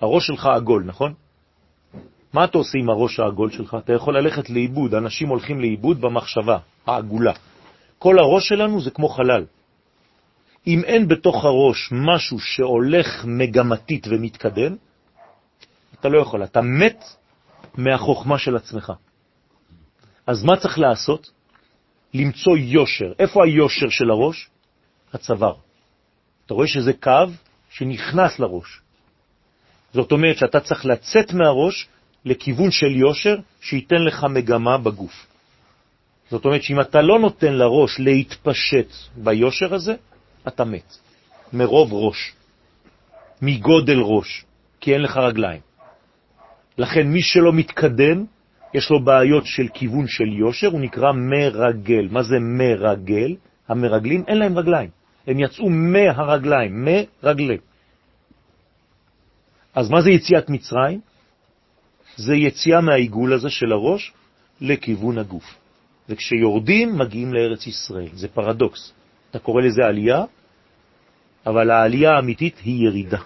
[0.00, 1.14] הראש שלך עגול, נכון?
[2.32, 3.76] מה אתה עושה עם הראש העגול שלך?
[3.84, 7.32] אתה יכול ללכת לאיבוד, אנשים הולכים לאיבוד במחשבה העגולה.
[7.98, 9.44] כל הראש שלנו זה כמו חלל.
[10.66, 14.76] אם אין בתוך הראש משהו שהולך מגמתית ומתקדם,
[16.00, 17.04] אתה לא יכול, אתה מת
[17.74, 18.92] מהחוכמה של עצמך.
[20.26, 21.30] אז מה צריך לעשות?
[22.14, 23.12] למצוא יושר.
[23.18, 24.50] איפה היושר של הראש?
[25.12, 25.54] הצוואר.
[26.46, 27.32] אתה רואה שזה קו
[27.70, 28.80] שנכנס לראש.
[29.92, 31.88] זאת אומרת שאתה צריך לצאת מהראש
[32.24, 35.26] לכיוון של יושר שייתן לך מגמה בגוף.
[36.30, 39.94] זאת אומרת שאם אתה לא נותן לראש להתפשט ביושר הזה,
[40.48, 40.96] אתה מת.
[41.52, 42.32] מרוב ראש,
[43.42, 44.44] מגודל ראש,
[44.80, 45.60] כי אין לך רגליים.
[46.78, 48.24] לכן מי שלא מתקדם,
[48.74, 52.08] יש לו בעיות של כיוון של יושר, הוא נקרא מרגל.
[52.10, 53.36] מה זה מרגל?
[53.68, 54.90] המרגלים אין להם רגליים.
[55.26, 57.58] הם יצאו מהרגליים, מרגלי.
[59.74, 61.00] אז מה זה יציאת מצרים?
[62.16, 64.12] זה יציאה מהעיגול הזה של הראש
[64.60, 65.54] לכיוון הגוף.
[66.08, 68.08] וכשיורדים, מגיעים לארץ ישראל.
[68.14, 68.92] זה פרדוקס.
[69.30, 70.24] אתה קורא לזה עלייה,
[71.46, 73.18] אבל העלייה האמיתית היא ירידה.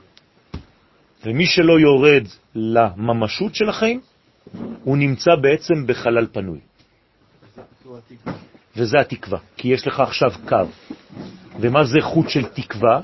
[1.24, 4.00] ומי שלא יורד לממשות של החיים,
[4.84, 6.60] הוא נמצא בעצם בחלל פנוי.
[8.76, 10.56] וזה התקווה, כי יש לך עכשיו קו.
[11.60, 13.00] ומה זה חוט של תקווה?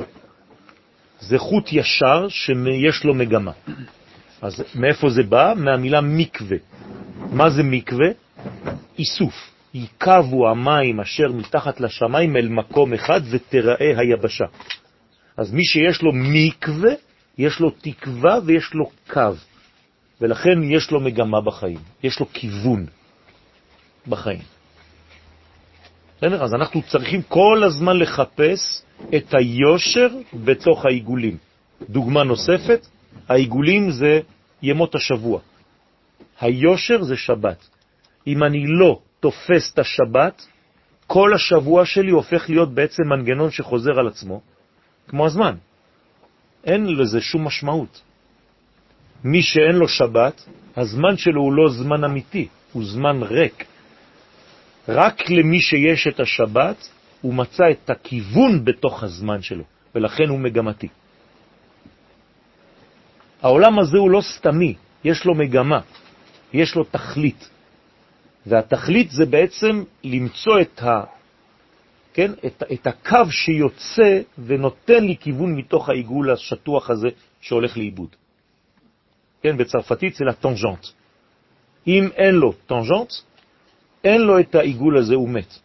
[1.21, 3.53] זה חוט ישר שיש לו מגמה.
[4.43, 5.55] אז מאיפה זה בא?
[5.57, 6.57] מהמילה מקווה.
[7.33, 8.09] מה זה מקווה?
[8.99, 9.35] איסוף.
[9.75, 14.45] ייקבו המים אשר מתחת לשמיים אל מקום אחד ותראה היבשה.
[15.37, 16.93] אז מי שיש לו מקווה,
[17.39, 19.35] יש לו תקווה ויש לו קו,
[20.21, 22.87] ולכן יש לו מגמה בחיים, יש לו כיוון
[24.09, 24.58] בחיים.
[26.19, 26.45] בסדר?
[26.45, 28.83] אז אנחנו צריכים כל הזמן לחפש
[29.17, 31.37] את היושר בתוך העיגולים.
[31.91, 32.87] דוגמה נוספת,
[33.29, 34.21] העיגולים זה
[34.63, 35.41] ימות השבוע.
[36.41, 37.69] היושר זה שבת.
[38.27, 40.47] אם אני לא תופס את השבת,
[41.07, 44.41] כל השבוע שלי הופך להיות בעצם מנגנון שחוזר על עצמו,
[45.09, 45.55] כמו הזמן.
[46.65, 48.03] אין לזה שום משמעות.
[49.25, 50.45] מי שאין לו שבת,
[50.77, 53.65] הזמן שלו הוא לא זמן אמיתי, הוא זמן ריק.
[54.89, 56.89] רק למי שיש את השבת,
[57.21, 60.89] הוא מצא את הכיוון בתוך הזמן שלו, ולכן הוא מגמתי.
[63.43, 64.75] העולם הזה הוא לא סתמי,
[65.05, 65.81] יש לו מגמה,
[66.53, 67.49] יש לו תכלית.
[68.47, 71.05] והתכלית זה בעצם למצוא את, ה,
[72.15, 77.09] כן, את, את הקו שיוצא ונותן לי כיוון מתוך העיגול השטוח הזה
[77.41, 78.17] שהולך לאיבוד.
[79.43, 80.87] כן, בצרפתית זה לטנג'נט.
[81.87, 83.13] אם אין לו טנג'נט,
[84.05, 85.59] אין לו את העיגול הזה, הוא מת.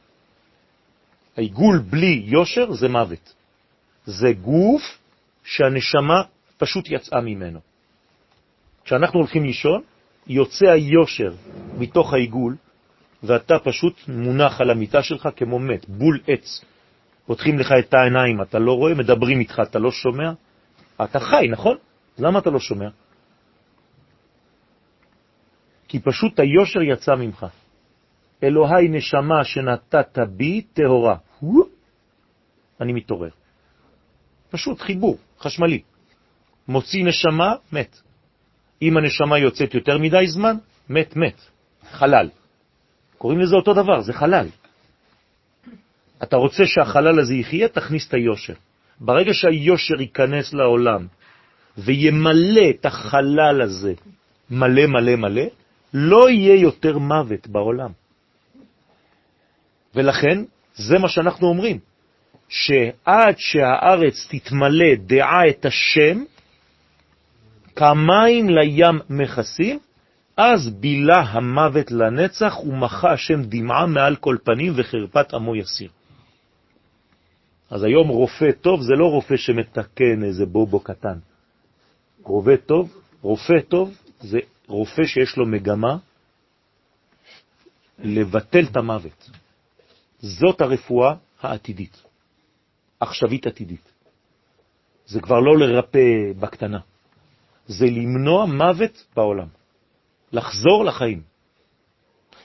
[1.38, 3.34] העיגול בלי יושר זה מוות.
[4.06, 4.82] זה גוף
[5.44, 6.22] שהנשמה
[6.58, 7.60] פשוט יצאה ממנו.
[8.86, 9.82] כשאנחנו הולכים לישון,
[10.28, 11.34] יוצא היושר
[11.78, 12.56] מתוך העיגול,
[13.24, 16.62] ואתה פשוט מונח על המיטה שלך כמו מת, בול עץ.
[17.26, 20.32] פותחים לך את העיניים, אתה לא רואה, מדברים איתך, אתה לא שומע.
[21.04, 21.78] אתה חי, נכון?
[22.18, 22.90] למה אתה לא שומע?
[25.88, 27.46] כי פשוט היושר יצא ממך.
[28.44, 31.16] אלוהי נשמה שנתת בי טהורה.
[32.82, 33.30] אני מתעורר.
[34.50, 35.82] פשוט חיבור, חשמלי.
[36.68, 38.02] מוציא נשמה, מת.
[38.82, 40.56] אם הנשמה יוצאת יותר מדי זמן,
[40.90, 41.42] מת, מת.
[41.92, 42.30] חלל.
[43.18, 44.48] קוראים לזה אותו דבר, זה חלל.
[46.24, 48.54] אתה רוצה שהחלל הזה יחיה, תכניס את היושר.
[49.00, 51.08] ברגע שהיושר ייכנס לעולם
[51.78, 53.94] וימלא את החלל הזה
[54.50, 55.44] מלא מלא מלא,
[55.94, 57.92] לא יהיה יותר מוות בעולם.
[59.96, 60.44] ולכן,
[60.76, 61.80] זה מה שאנחנו אומרים,
[62.50, 66.24] שעד שהארץ תתמלא דעה את השם,
[67.76, 69.80] כמים לים מכסים,
[70.38, 75.90] אז בילה המוות לנצח ומחה השם דמעה מעל כל פנים וחרפת עמו יסיר.
[77.70, 81.18] אז היום רופא טוב זה לא רופא שמתקן איזה בובו קטן.
[82.24, 85.98] רופא טוב, רופא טוב זה רופא שיש לו מגמה
[88.00, 89.30] לבטל את המוות.
[90.24, 92.04] זאת הרפואה העתידית,
[93.00, 93.92] עכשווית עתידית.
[95.06, 96.80] זה כבר לא לרפא בקטנה,
[97.68, 99.48] זה למנוע מוות בעולם.
[100.34, 101.22] לחזור לחיים.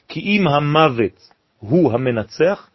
[0.08, 2.70] כי אם המוות הוא המנצח,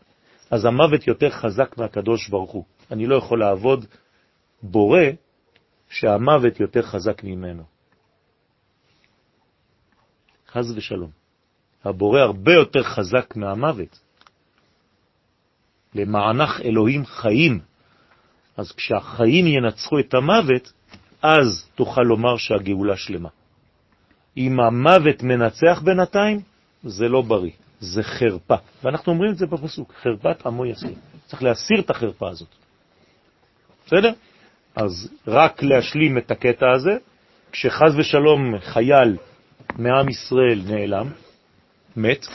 [0.52, 2.66] אז המוות יותר חזק מהקדוש ברוך הוא.
[2.92, 3.86] אני לא יכול לעבוד
[4.62, 5.02] בורא
[5.90, 7.64] שהמוות יותר חזק ממנו.
[10.48, 11.12] חז ושלום.
[11.84, 14.00] הבורא הרבה יותר חזק מהמוות.
[15.96, 17.60] למענך אלוהים חיים.
[18.58, 20.74] אז כשהחיים ינצחו את המוות,
[21.22, 23.30] אז תוכל לומר שהגאולה שלמה.
[24.38, 26.42] אם המוות מנצח בינתיים,
[26.84, 28.56] זה לא בריא, זה חרפה.
[28.84, 30.94] ואנחנו אומרים את זה בפסוק, חרפת עמו יסיר.
[31.26, 32.48] צריך להסיר את החרפה הזאת.
[33.86, 34.12] בסדר?
[34.76, 36.98] אז רק להשלים את הקטע הזה,
[37.52, 39.18] כשחז ושלום חייל
[39.78, 41.10] מעם ישראל נעלם,
[41.96, 42.26] מת,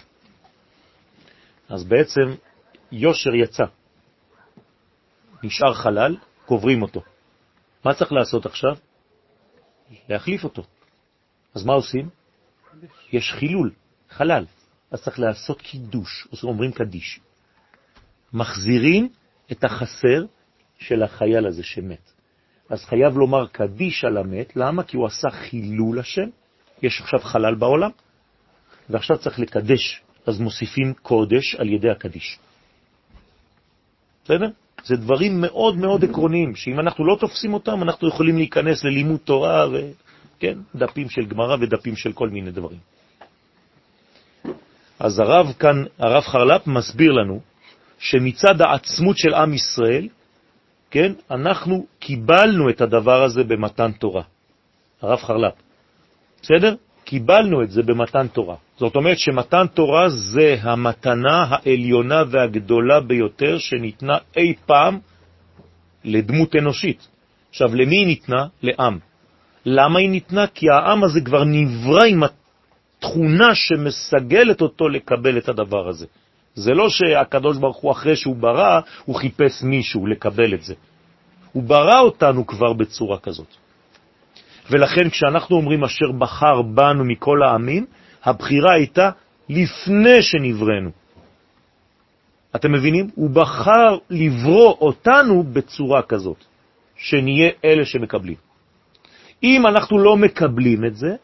[1.68, 2.34] אז בעצם
[2.92, 3.64] יושר יצא.
[5.42, 6.16] נשאר חלל,
[6.46, 7.02] קוברים אותו.
[7.84, 8.76] מה צריך לעשות עכשיו?
[10.08, 10.62] להחליף אותו.
[11.54, 12.08] אז מה עושים?
[13.12, 13.70] יש חילול,
[14.10, 14.44] חלל.
[14.90, 17.20] אז צריך לעשות קידוש, אומרים קדיש.
[18.32, 19.08] מחזירים
[19.52, 20.24] את החסר
[20.78, 22.12] של החייל הזה שמת.
[22.68, 24.82] אז חייב לומר קדיש על המת, למה?
[24.82, 26.28] כי הוא עשה חילול השם,
[26.82, 27.90] יש עכשיו חלל בעולם,
[28.90, 32.38] ועכשיו צריך לקדש, אז מוסיפים קודש על ידי הקדיש.
[34.28, 34.48] בסדר?
[34.84, 39.66] זה דברים מאוד מאוד עקרוניים, שאם אנחנו לא תופסים אותם, אנחנו יכולים להיכנס ללימוד תורה,
[39.72, 42.78] וכן, דפים של גמרא ודפים של כל מיני דברים.
[44.98, 47.40] אז הרב כאן, הרב חרל"פ מסביר לנו
[47.98, 50.08] שמצד העצמות של עם ישראל,
[50.90, 54.22] כן, אנחנו קיבלנו את הדבר הזה במתן תורה.
[55.02, 55.54] הרב חרל"פ.
[56.42, 56.74] בסדר?
[57.04, 58.56] קיבלנו את זה במתן תורה.
[58.78, 64.98] זאת אומרת שמתן תורה זה המתנה העליונה והגדולה ביותר שניתנה אי פעם
[66.04, 67.08] לדמות אנושית.
[67.50, 68.46] עכשיו, למי היא ניתנה?
[68.62, 68.98] לעם.
[69.64, 70.46] למה היא ניתנה?
[70.46, 76.06] כי העם הזה כבר נברא עם התכונה שמסגלת אותו לקבל את הדבר הזה.
[76.54, 80.74] זה לא שהקדוש ברוך הוא אחרי שהוא ברא, הוא חיפש מישהו לקבל את זה.
[81.52, 83.54] הוא ברא אותנו כבר בצורה כזאת.
[84.70, 87.86] ולכן כשאנחנו אומרים אשר בחר בנו מכל העמים,
[88.24, 89.10] הבחירה הייתה
[89.48, 90.90] לפני שנברנו.
[92.56, 93.10] אתם מבינים?
[93.14, 96.44] הוא בחר לברוא אותנו בצורה כזאת,
[96.96, 98.36] שנהיה אלה שמקבלים.
[99.42, 101.16] אם אנחנו לא מקבלים את זה,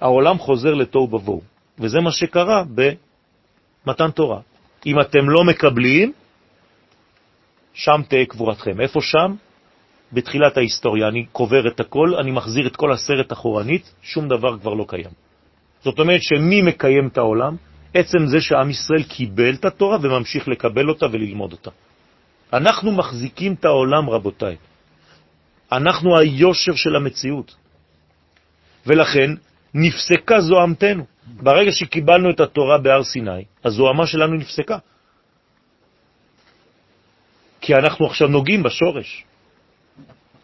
[0.00, 1.42] העולם חוזר לתוהו ובוהו,
[1.78, 4.40] וזה מה שקרה במתן תורה.
[4.86, 6.12] אם אתם לא מקבלים,
[7.74, 8.80] שם תהיה קבורתכם.
[8.80, 9.34] איפה שם?
[10.12, 11.08] בתחילת ההיסטוריה.
[11.08, 15.27] אני קובר את הכל, אני מחזיר את כל הסרט אחורנית, שום דבר כבר לא קיים.
[15.84, 17.56] זאת אומרת שמי מקיים את העולם?
[17.94, 21.70] עצם זה שעם ישראל קיבל את התורה וממשיך לקבל אותה וללמוד אותה.
[22.52, 24.56] אנחנו מחזיקים את העולם, רבותיי.
[25.72, 27.56] אנחנו היושר של המציאות.
[28.86, 29.30] ולכן
[29.74, 31.04] נפסקה זוהמתנו.
[31.26, 34.78] ברגע שקיבלנו את התורה בהר סיני, הזוהמה שלנו נפסקה.
[37.60, 39.24] כי אנחנו עכשיו נוגעים בשורש.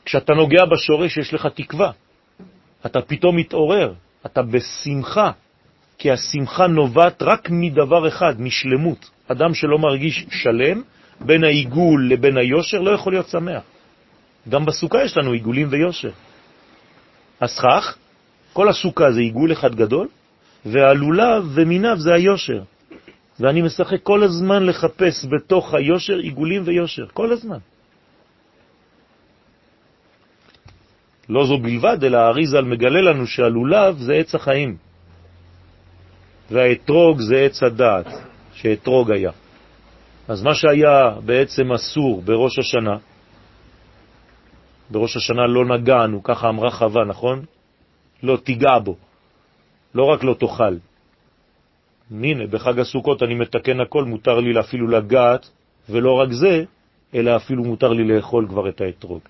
[0.04, 1.90] כשאתה נוגע בשורש יש לך תקווה.
[2.86, 3.92] אתה פתאום מתעורר,
[4.26, 5.30] אתה בשמחה,
[5.98, 9.10] כי השמחה נובעת רק מדבר אחד, משלמות.
[9.28, 10.82] אדם שלא מרגיש שלם,
[11.20, 13.62] בין העיגול לבין היושר, לא יכול להיות שמח.
[14.48, 16.10] גם בסוכה יש לנו עיגולים ויושר.
[17.40, 17.96] הסכך,
[18.52, 20.08] כל הסוכה זה עיגול אחד גדול,
[20.66, 22.62] והלולב ומיניו זה היושר.
[23.40, 27.58] ואני משחק כל הזמן לחפש בתוך היושר עיגולים ויושר, כל הזמן.
[31.28, 34.76] לא זו בלבד, אלא האריזל מגלה לנו שהלולב זה עץ החיים,
[36.50, 38.06] והאתרוג זה עץ הדעת,
[38.52, 39.30] שאתרוג היה.
[40.28, 42.96] אז מה שהיה בעצם אסור בראש השנה,
[44.90, 47.44] בראש השנה לא נגענו, ככה אמרה חווה, נכון?
[48.22, 48.96] לא תיגע בו,
[49.94, 50.76] לא רק לא תאכל.
[52.10, 55.50] הנה, בחג הסוכות אני מתקן הכל, מותר לי אפילו לגעת,
[55.90, 56.64] ולא רק זה,
[57.14, 59.20] אלא אפילו מותר לי לאכול כבר את האתרוג.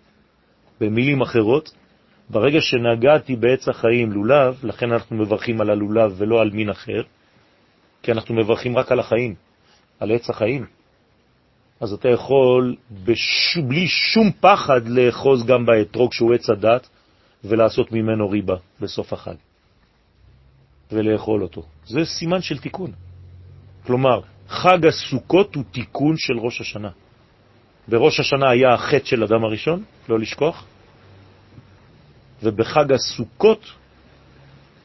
[0.80, 1.74] במילים אחרות,
[2.34, 7.02] ברגע שנגעתי בעץ החיים לולב, לכן אנחנו מברכים על הלולב ולא על מין אחר,
[8.02, 9.34] כי אנחנו מברכים רק על החיים,
[10.00, 10.66] על עץ החיים.
[11.80, 13.58] אז אתה יכול בש...
[13.68, 16.88] בלי שום פחד לאחוז גם באתרוג שהוא עץ הדת
[17.44, 19.36] ולעשות ממנו ריבה בסוף החג
[20.92, 21.62] ולאכול אותו.
[21.86, 22.92] זה סימן של תיקון.
[23.86, 26.90] כלומר, חג הסוכות הוא תיקון של ראש השנה.
[27.88, 30.66] בראש השנה היה החטא של אדם הראשון, לא לשכוח,
[32.44, 33.72] ובחג הסוכות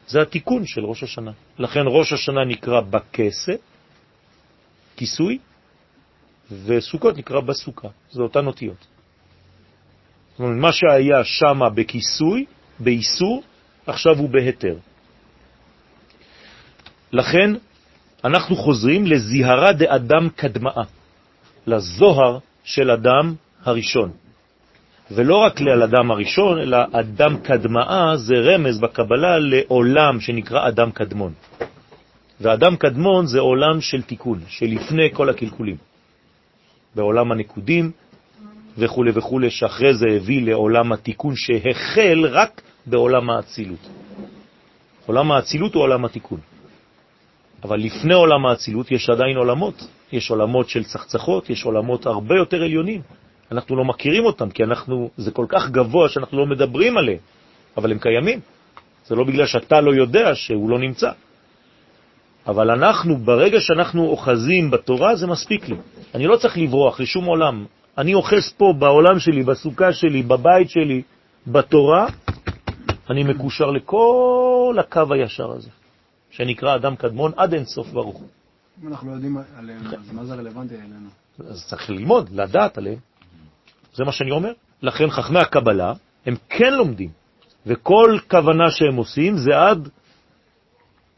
[0.07, 1.32] זה התיקון של ראש השנה.
[1.60, 3.53] לכן ראש השנה נקרא בכסה,
[4.97, 5.38] כיסוי,
[6.66, 7.88] וסוכות נקרא בסוכה.
[8.12, 8.88] זה אותן אותיות.
[10.32, 12.45] זאת אומרת, מה שהיה שמה בכיסוי,
[12.80, 13.43] באיסור,
[13.88, 14.78] עכשיו הוא בהתר.
[17.12, 17.51] לכן
[18.24, 20.84] אנחנו חוזרים לזיהרה דאדם קדמאה,
[21.68, 24.12] לזוהר של אדם הראשון.
[25.12, 31.34] ולא רק לאדם הראשון, אלא אדם קדמאה זה רמז בקבלה לעולם שנקרא אדם קדמון.
[32.41, 35.76] ואדם קדמון זה עולם של תיקון, שלפני כל הקלקולים.
[36.95, 37.91] בעולם הנקודים
[38.78, 43.89] וכו' וכו', שאחרי זה הביא לעולם התיקון שהחל רק בעולם האצילות.
[45.05, 46.39] עולם האצילות הוא עולם התיקון.
[47.64, 49.88] אבל לפני עולם האצילות יש עדיין עולמות.
[50.12, 53.01] יש עולמות של צחצחות, יש עולמות הרבה יותר עליונים.
[53.51, 57.17] אנחנו לא מכירים אותם, כי אנחנו, זה כל כך גבוה שאנחנו לא מדברים עליהם,
[57.77, 58.39] אבל הם קיימים.
[59.07, 61.11] זה לא בגלל שאתה לא יודע שהוא לא נמצא.
[62.47, 65.75] אבל אנחנו, ברגע שאנחנו אוחזים בתורה, זה מספיק לי.
[66.15, 67.65] אני לא צריך לברוח לשום עולם.
[67.97, 71.01] אני אוחז פה בעולם שלי, בסוכה שלי, בבית שלי,
[71.47, 72.07] בתורה,
[73.09, 75.69] אני מקושר לכל הקו הישר הזה,
[76.31, 78.23] שנקרא אדם קדמון עד אין סוף ברוך.
[78.83, 81.09] אם אנחנו לא יודעים עליהם, אז מה זה רלוונטי אלינו?
[81.49, 83.09] אז צריך ללמוד, לדעת עליהם.
[83.99, 84.51] זה מה שאני אומר.
[84.81, 85.93] לכן חכמי הקבלה,
[86.25, 87.09] הם כן לומדים,
[87.65, 89.89] וכל כוונה שהם עושים זה עד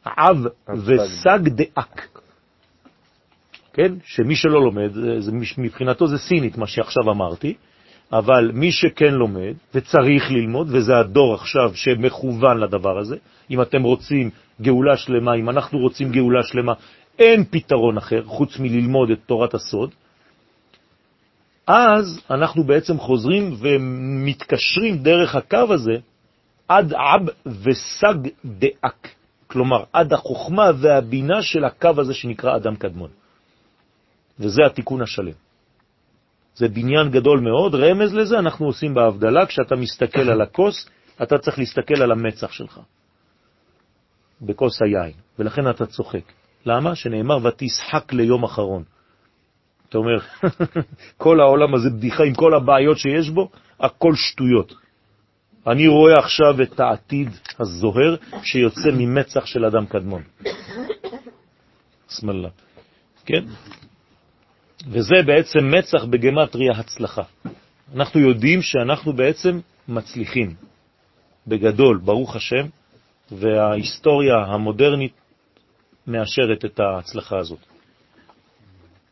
[0.06, 0.38] עב
[0.86, 2.08] וסג דאק.
[3.74, 3.94] כן?
[4.06, 7.54] שמי שלא לומד, זה, מבחינתו זה סינית, מה שעכשיו אמרתי,
[8.12, 13.16] אבל מי שכן לומד וצריך ללמוד, וזה הדור עכשיו שמכוון לדבר הזה,
[13.50, 14.30] אם אתם רוצים
[14.62, 16.74] גאולה שלמה, אם אנחנו רוצים גאולה שלמה,
[17.20, 19.92] אין פתרון אחר חוץ מללמוד את תורת הסוד,
[21.72, 25.94] אז אנחנו בעצם חוזרים ומתקשרים דרך הקו הזה
[26.68, 29.08] עד עב וסג דאק,
[29.48, 33.10] כלומר עד החוכמה והבינה של הקו הזה שנקרא אדם קדמון.
[34.40, 35.34] וזה התיקון השלם.
[36.56, 40.90] זה בניין גדול מאוד, רמז לזה אנחנו עושים בהבדלה, כשאתה מסתכל על הכוס,
[41.24, 42.80] אתה צריך להסתכל על המצח שלך,
[44.42, 46.24] בכוס היין, ולכן אתה צוחק.
[46.66, 46.96] למה?
[46.96, 48.84] שנאמר, ותשחק ליום אחרון.
[49.92, 50.18] אתה אומר,
[51.24, 54.74] כל העולם הזה בדיחה עם כל הבעיות שיש בו, הכל שטויות.
[55.68, 57.30] אני רואה עכשיו את העתיד
[57.60, 60.24] הזוהר שיוצא ממצח של אדם קדמון.
[62.10, 62.50] סמלה.
[63.26, 63.44] כן?
[64.88, 67.24] וזה בעצם מצח בגמטריה הצלחה.
[67.96, 70.56] אנחנו יודעים שאנחנו בעצם מצליחים
[71.48, 72.66] בגדול, ברוך השם,
[73.32, 75.14] וההיסטוריה המודרנית
[76.08, 77.71] מאשרת את ההצלחה הזאת.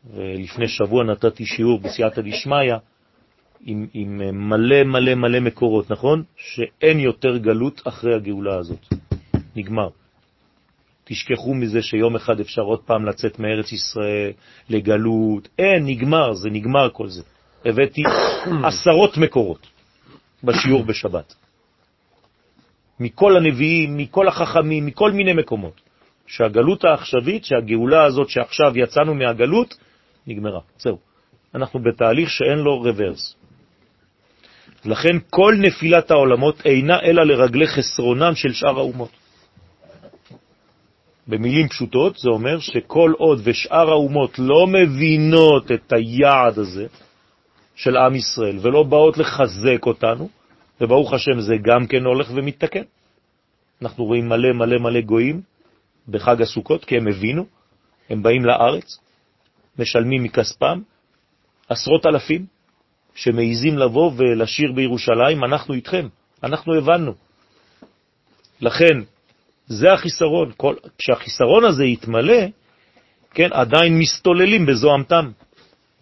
[0.04, 2.74] ולפני שבוע נתתי שיעור בסייעתא דשמיא
[3.64, 6.22] עם, עם מלא מלא מלא מקורות, נכון?
[6.36, 8.86] שאין יותר גלות אחרי הגאולה הזאת.
[9.56, 9.88] נגמר.
[11.04, 14.32] תשכחו מזה שיום אחד אפשר עוד פעם לצאת מארץ ישראל
[14.68, 15.48] לגלות.
[15.58, 17.22] אין, נגמר, זה נגמר כל זה.
[17.64, 18.02] הבאתי
[18.68, 19.66] עשרות מקורות
[20.44, 21.34] בשיעור בשבת.
[23.00, 25.80] מכל הנביאים, מכל החכמים, מכל מיני מקומות.
[26.26, 29.74] שהגלות העכשווית, שהגאולה הזאת שעכשיו יצאנו מהגלות,
[30.26, 30.60] נגמרה.
[30.78, 30.98] זהו.
[31.54, 33.34] אנחנו בתהליך שאין לו רוורס.
[34.84, 39.10] לכן כל נפילת העולמות אינה אלא לרגלי חסרונם של שאר האומות.
[41.26, 46.86] במילים פשוטות זה אומר שכל עוד ושאר האומות לא מבינות את היעד הזה
[47.74, 50.28] של עם ישראל ולא באות לחזק אותנו,
[50.80, 52.82] וברוך השם זה גם כן הולך ומתתקן.
[53.82, 55.40] אנחנו רואים מלא מלא מלא גויים
[56.08, 57.46] בחג הסוכות, כי הם הבינו,
[58.10, 58.98] הם באים לארץ,
[59.78, 60.80] משלמים מכספם,
[61.68, 62.46] עשרות אלפים
[63.14, 66.08] שמעיזים לבוא ולשיר בירושלים, אנחנו איתכם,
[66.42, 67.14] אנחנו הבנו.
[68.60, 69.00] לכן,
[69.66, 70.52] זה החיסרון.
[70.56, 72.42] כל, כשהחיסרון הזה יתמלא,
[73.30, 75.30] כן, עדיין מסתוללים בזוהמתם.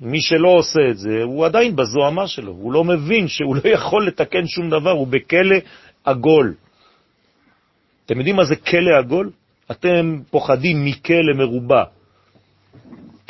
[0.01, 4.07] מי שלא עושה את זה, הוא עדיין בזוהמה שלו, הוא לא מבין שהוא לא יכול
[4.07, 5.57] לתקן שום דבר, הוא בכלא
[6.05, 6.55] עגול.
[8.07, 9.31] אתם יודעים מה זה כלא עגול?
[9.71, 11.85] אתם פוחדים מכלא מרובע.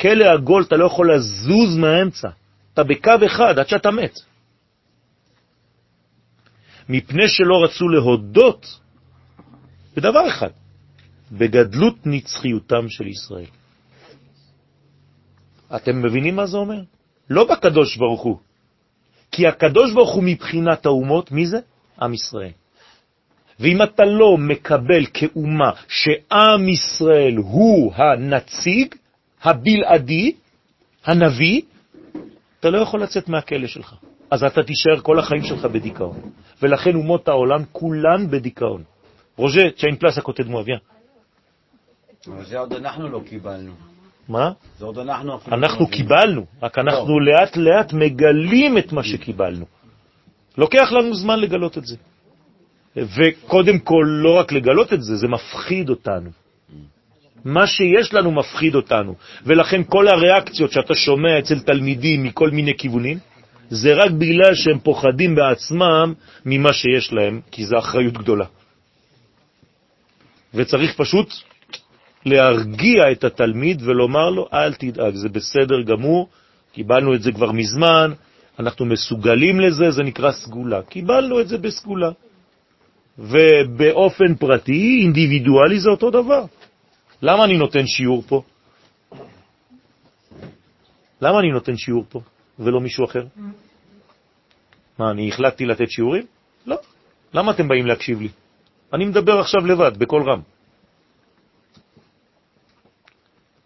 [0.01, 2.29] כלא עגול, אתה לא יכול לזוז מהאמצע.
[2.73, 4.19] אתה בקו אחד עד שאתה מת.
[6.89, 8.79] מפני שלא רצו להודות
[9.95, 10.49] בדבר אחד,
[11.31, 13.51] בגדלות נצחיותם של ישראל.
[15.75, 16.81] אתם מבינים מה זה אומר?
[17.29, 18.37] לא בקדוש ברוך הוא,
[19.31, 21.59] כי הקדוש ברוך הוא מבחינת האומות, מי זה?
[22.01, 22.51] עם ישראל.
[23.59, 28.95] ואם אתה לא מקבל כאומה שעם ישראל הוא הנציג,
[29.43, 30.31] הבלעדי,
[31.05, 31.61] הנביא,
[32.59, 33.95] אתה לא יכול לצאת מהכלא שלך.
[34.31, 36.19] אז אתה תישאר כל החיים שלך בדיכאון.
[36.61, 38.83] ולכן אומות העולם כולן בדיכאון.
[39.35, 39.61] רוז'ה,
[40.17, 40.81] à côté de moi, viens.
[42.43, 43.71] זה עוד אנחנו לא קיבלנו.
[44.29, 44.51] מה?
[44.77, 49.65] זה עוד אנחנו אנחנו קיבלנו, רק אנחנו לאט לאט מגלים את מה שקיבלנו.
[50.57, 51.95] לוקח לנו זמן לגלות את זה.
[52.95, 56.29] וקודם כל, לא רק לגלות את זה, זה מפחיד אותנו.
[57.45, 59.15] מה שיש לנו מפחיד אותנו,
[59.45, 63.17] ולכן כל הריאקציות שאתה שומע אצל תלמידים מכל מיני כיוונים,
[63.69, 66.13] זה רק בגלל שהם פוחדים בעצמם
[66.45, 68.45] ממה שיש להם, כי זו אחריות גדולה.
[70.53, 71.33] וצריך פשוט
[72.25, 76.29] להרגיע את התלמיד ולומר לו, אל תדאג, זה בסדר גמור,
[76.73, 78.11] קיבלנו את זה כבר מזמן,
[78.59, 80.81] אנחנו מסוגלים לזה, זה נקרא סגולה.
[80.81, 82.11] קיבלנו את זה בסגולה.
[83.17, 86.45] ובאופן פרטי, אינדיבידואלי, זה אותו דבר.
[87.21, 88.41] למה אני נותן שיעור פה?
[91.21, 92.21] למה אני נותן שיעור פה
[92.59, 93.23] ולא מישהו אחר?
[94.99, 96.25] מה, אני החלטתי לתת שיעורים?
[96.65, 96.77] לא.
[97.33, 98.29] למה אתם באים להקשיב לי?
[98.93, 100.41] אני מדבר עכשיו לבד, בקול רם.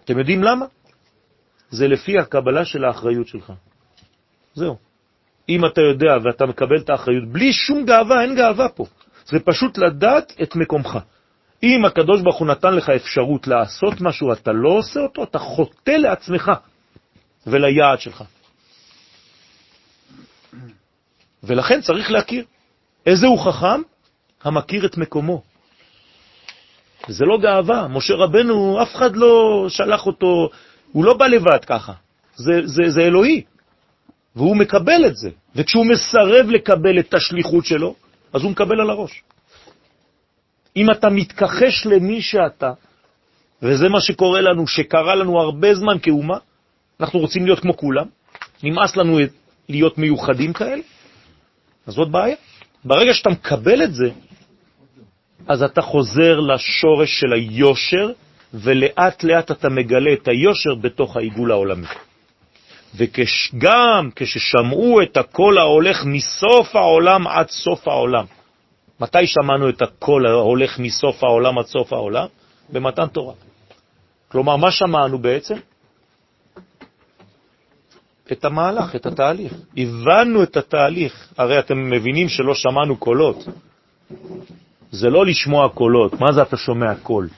[0.04, 0.66] אתם יודעים למה?
[1.70, 3.54] זה לפי הקבלה של האחריות שלך.
[4.54, 4.78] זהו.
[5.50, 8.86] אם אתה יודע ואתה מקבל את האחריות, בלי שום גאווה, אין גאווה פה.
[9.26, 10.98] זה פשוט לדעת את מקומך.
[11.64, 15.92] אם הקדוש ברוך הוא נתן לך אפשרות לעשות משהו, אתה לא עושה אותו, אתה חוטא
[15.92, 16.52] לעצמך
[17.48, 18.24] וליעד שלך.
[21.44, 22.46] ולכן צריך להכיר.
[23.06, 23.82] איזה הוא חכם?
[24.44, 25.42] המכיר את מקומו.
[27.08, 27.88] זה לא גאווה.
[27.88, 30.50] משה רבנו, אף אחד לא שלח אותו,
[30.92, 31.94] הוא לא בא לבד ככה.
[32.36, 33.42] זה, זה, זה אלוהי,
[34.36, 35.30] והוא מקבל את זה.
[35.56, 37.96] וכשהוא מסרב לקבל את השליחות שלו,
[38.34, 39.24] אז הוא מקבל על הראש.
[40.78, 42.72] אם אתה מתכחש למי שאתה,
[43.62, 46.38] וזה מה שקורה לנו, שקרה לנו הרבה זמן כאומה,
[47.00, 48.06] אנחנו רוצים להיות כמו כולם,
[48.64, 49.20] נמאס לנו
[49.70, 50.82] להיות מיוחדים כאלה,
[51.88, 52.36] אז זאת בעיה.
[52.86, 54.10] ברגע שאתה מקבל את זה,
[55.48, 58.12] אז אתה חוזר לשורש של היושר,
[58.54, 61.88] ולאט לאט אתה מגלה את היושר בתוך העיגול העולמי.
[62.96, 68.26] וגם כששמעו את הקול ההולך מסוף העולם עד סוף העולם.
[69.00, 72.28] מתי שמענו את הקול ההולך מסוף העולם עד סוף העולם?
[72.70, 73.34] במתן תורה.
[74.28, 75.56] כלומר, מה שמענו בעצם?
[78.32, 79.54] את המהלך, את התהליך.
[79.78, 81.34] הבנו את התהליך.
[81.38, 83.48] הרי אתם מבינים שלא שמענו קולות.
[84.92, 86.20] זה לא לשמוע קולות.
[86.20, 87.30] מה זה אתה שומע קול?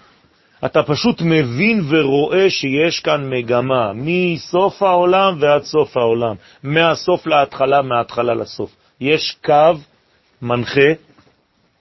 [0.66, 8.34] אתה פשוט מבין ורואה שיש כאן מגמה, מסוף העולם ועד סוף העולם, מהסוף להתחלה, מההתחלה
[8.34, 8.76] לסוף.
[9.02, 9.74] יש קו
[10.42, 10.90] מנחה,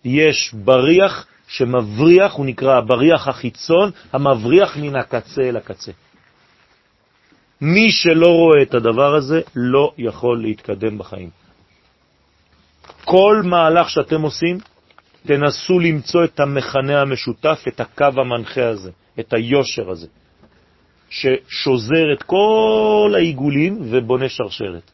[0.05, 5.93] יש בריח שמבריח, הוא נקרא הבריח החיצון, המבריח מן הקצה אל הקצה.
[7.61, 11.31] מי שלא רואה את הדבר הזה לא יכול להתקדם בחיים.
[13.05, 14.59] כל מהלך שאתם עושים,
[15.27, 18.91] תנסו למצוא את המכנה המשותף, את הקו המנחה הזה,
[19.21, 20.07] את היושר הזה,
[21.11, 24.91] ששוזר את כל העיגולים ובונה שרשרת.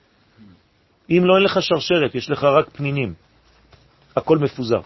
[1.10, 3.14] אם לא, אין לך שרשרת, יש לך רק פנינים.
[4.16, 4.80] הכל מפוזר.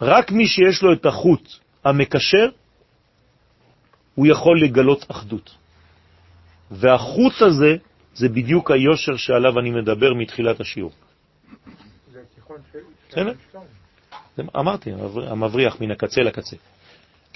[0.00, 1.48] רק מי שיש לו את החוט
[1.84, 2.48] המקשר,
[4.14, 5.54] הוא יכול לגלות אחדות.
[6.70, 7.76] והחוט הזה
[8.14, 10.92] זה בדיוק היושר שעליו אני מדבר מתחילת השיעור.
[14.56, 14.90] אמרתי,
[15.26, 16.56] המבריח מן הקצה לקצה.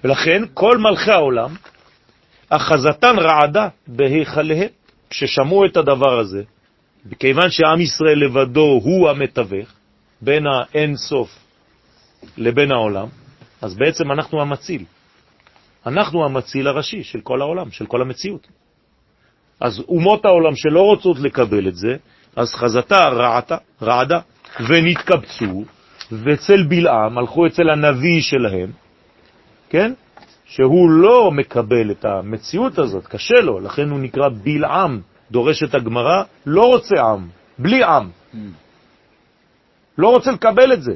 [0.04, 1.54] ולכן כל מלכי העולם,
[2.50, 4.68] אחזתן רעדה בהיכליהם.
[5.10, 6.42] כששמעו את הדבר הזה,
[7.18, 9.68] כיוון שעם ישראל לבדו הוא המתווך
[10.20, 11.38] בין האין סוף
[12.36, 13.06] לבין העולם,
[13.62, 14.84] אז בעצם אנחנו המציל.
[15.86, 18.46] אנחנו המציל הראשי של כל העולם, של כל המציאות.
[19.60, 21.96] אז אומות העולם שלא רוצות לקבל את זה,
[22.36, 24.20] אז חזתה רעתה, רעדה,
[24.68, 25.64] ונתקבצו,
[26.12, 28.70] ואצל בלעם הלכו אצל הנביא שלהם,
[29.68, 29.92] כן?
[30.44, 35.00] שהוא לא מקבל את המציאות הזאת, קשה לו, לכן הוא נקרא בלעם,
[35.30, 38.10] דורש את הגמרא, לא רוצה עם, בלי עם.
[39.98, 40.92] לא רוצה לקבל את זה.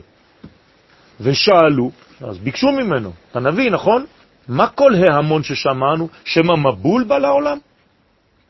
[1.21, 1.91] ושאלו,
[2.21, 4.05] אז ביקשו ממנו, אתה נביא, נכון?
[4.49, 6.09] מה כל ההמון ששמענו?
[6.25, 7.59] שמה מבול בא לעולם?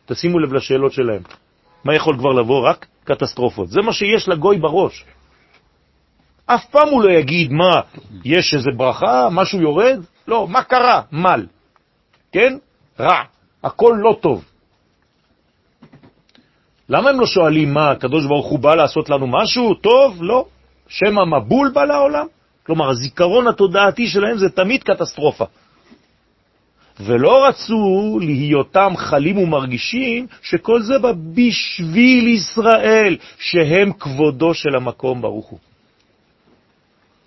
[0.06, 1.22] תשימו לב לשאלות שלהם.
[1.84, 2.68] מה יכול כבר לבוא?
[2.68, 3.68] רק קטסטרופות.
[3.68, 5.04] זה מה שיש לגוי בראש.
[6.46, 7.80] אף פעם הוא לא יגיד מה,
[8.24, 9.98] יש איזה ברכה, משהו יורד?
[10.28, 11.02] לא, מה קרה?
[11.12, 11.46] מל.
[12.32, 12.56] כן?
[13.00, 13.22] רע.
[13.64, 14.44] הכל לא טוב.
[16.88, 19.74] למה הם לא שואלים מה, הקדוש ברוך הוא בא לעשות לנו משהו?
[19.74, 20.22] טוב?
[20.22, 20.44] לא.
[20.88, 22.26] שם המבול בא לעולם?
[22.66, 25.44] כלומר, הזיכרון התודעתי שלהם זה תמיד קטסטרופה.
[27.00, 35.46] ולא רצו להיותם חלים ומרגישים שכל זה בא בשביל ישראל, שהם כבודו של המקום ברוך
[35.46, 35.58] הוא.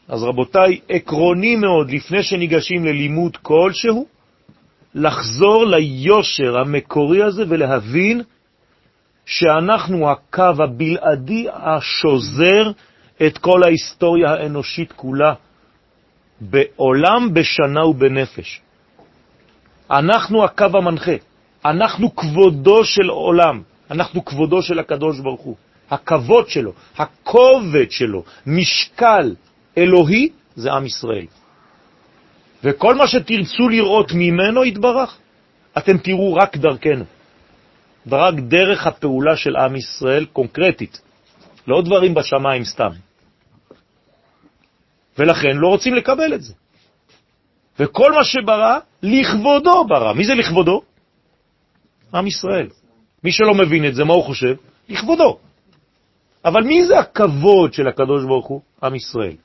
[0.07, 4.05] אז רבותיי, עקרוני מאוד, לפני שניגשים ללימוד כלשהו,
[4.95, 8.21] לחזור ליושר המקורי הזה ולהבין
[9.25, 12.71] שאנחנו הקו הבלעדי השוזר
[13.25, 15.33] את כל ההיסטוריה האנושית כולה,
[16.41, 18.61] בעולם, בשנה ובנפש.
[19.91, 21.15] אנחנו הקו המנחה,
[21.65, 23.61] אנחנו כבודו של עולם,
[23.91, 25.55] אנחנו כבודו של הקדוש ברוך הוא.
[25.89, 29.35] הכבוד שלו, הכובד שלו, משקל
[29.77, 31.25] אלוהי, זה עם ישראל.
[32.63, 35.17] וכל מה שתרצו לראות ממנו יתברך,
[35.77, 37.05] אתם תראו רק דרכנו.
[38.11, 41.01] רק דרך הפעולה של עם ישראל קונקרטית,
[41.67, 43.06] לא דברים בשמיים סתם.
[45.17, 46.53] ולכן לא רוצים לקבל את זה.
[47.79, 50.13] וכל מה שברא, לכבודו ברא.
[50.13, 50.81] מי זה לכבודו?
[52.13, 52.67] עם ישראל.
[53.23, 54.55] מי שלא מבין את זה, מה הוא חושב?
[54.89, 55.37] לכבודו.
[56.45, 58.61] אבל מי זה הכבוד של הקדוש ברוך הוא?
[58.83, 59.35] עם ישראל.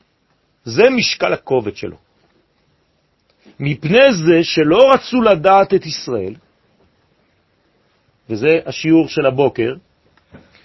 [0.65, 1.97] זה משקל הכובד שלו.
[3.61, 6.35] מפני זה שלא רצו לדעת את ישראל,
[8.31, 9.75] וזה השיעור של הבוקר,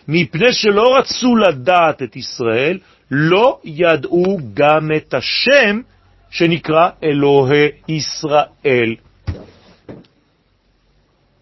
[0.07, 2.79] מפני שלא רצו לדעת את ישראל,
[3.11, 5.81] לא ידעו גם את השם
[6.29, 8.95] שנקרא אלוהי ישראל.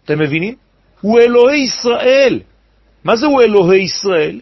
[0.04, 0.54] אתם מבינים?
[1.00, 2.40] הוא אלוהי ישראל.
[3.04, 4.40] מה זה הוא אלוהי ישראל?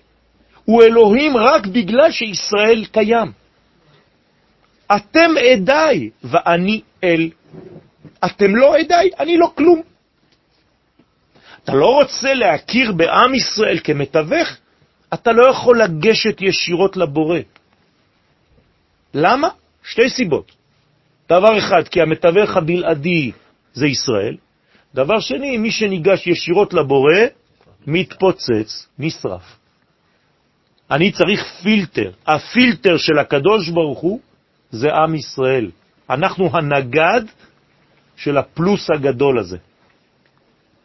[0.65, 3.33] הוא אלוהים רק בגלל שישראל קיים.
[4.97, 7.31] אתם עדיי ואני אל.
[8.25, 9.83] אתם לא עדיי, אני לא כלום.
[11.65, 14.57] אתה לא רוצה להכיר בעם ישראל כמתווך,
[15.15, 17.39] אתה לא יכול לגשת ישירות לבורא.
[19.15, 19.49] למה?
[19.85, 20.53] שתי סיבות.
[21.29, 23.33] דבר אחד, כי המתווך הבלעדי
[23.75, 24.37] זה ישראל.
[24.95, 27.21] דבר שני, מי שניגש ישירות לבורא,
[27.87, 29.57] מתפוצץ, נשרף.
[30.91, 32.11] אני צריך פילטר.
[32.27, 34.21] הפילטר של הקדוש ברוך הוא
[34.71, 35.71] זה עם ישראל.
[36.11, 37.23] אנחנו הנגד
[38.17, 39.59] של הפלוס הגדול הזה.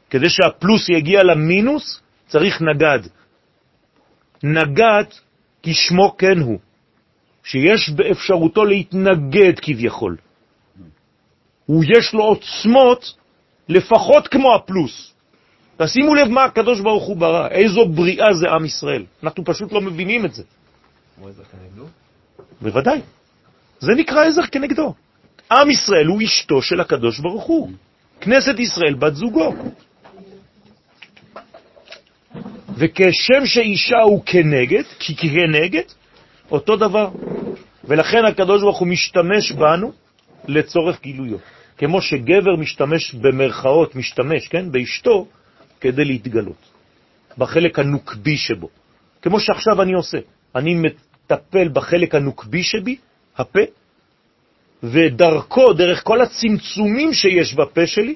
[0.09, 2.99] כדי שהפלוס יגיע למינוס, צריך נגד.
[4.43, 5.03] נגד
[5.63, 6.59] כשמו כן הוא,
[7.43, 10.17] שיש באפשרותו להתנגד כביכול.
[11.65, 13.13] הוא יש לו עוצמות
[13.69, 15.13] לפחות כמו הפלוס.
[15.77, 19.05] תשימו לב מה הקדוש ברוך הוא ברא, איזו בריאה זה עם ישראל.
[19.23, 20.43] אנחנו פשוט לא מבינים את זה.
[22.61, 23.01] בוודאי.
[23.79, 24.93] זה נקרא עזר כנגדו.
[25.51, 27.71] עם ישראל הוא אשתו של הקדוש ברוך הוא.
[28.21, 29.53] כנסת ישראל בת זוגו.
[32.80, 35.84] וכשם שאישה הוא כנגד, כי כנגד,
[36.51, 37.09] אותו דבר.
[37.84, 39.91] ולכן הקדוש ברוך הוא משתמש בנו
[40.47, 41.38] לצורך גילויו.
[41.77, 45.27] כמו שגבר משתמש במרכאות, משתמש, כן, באשתו,
[45.82, 46.63] כדי להתגלות,
[47.38, 48.69] בחלק הנוקבי שבו.
[49.21, 50.17] כמו שעכשיו אני עושה.
[50.55, 52.95] אני מטפל בחלק הנוקבי שבי,
[53.38, 53.59] הפה,
[54.84, 58.15] ודרכו, דרך כל הצמצומים שיש בפה שלי,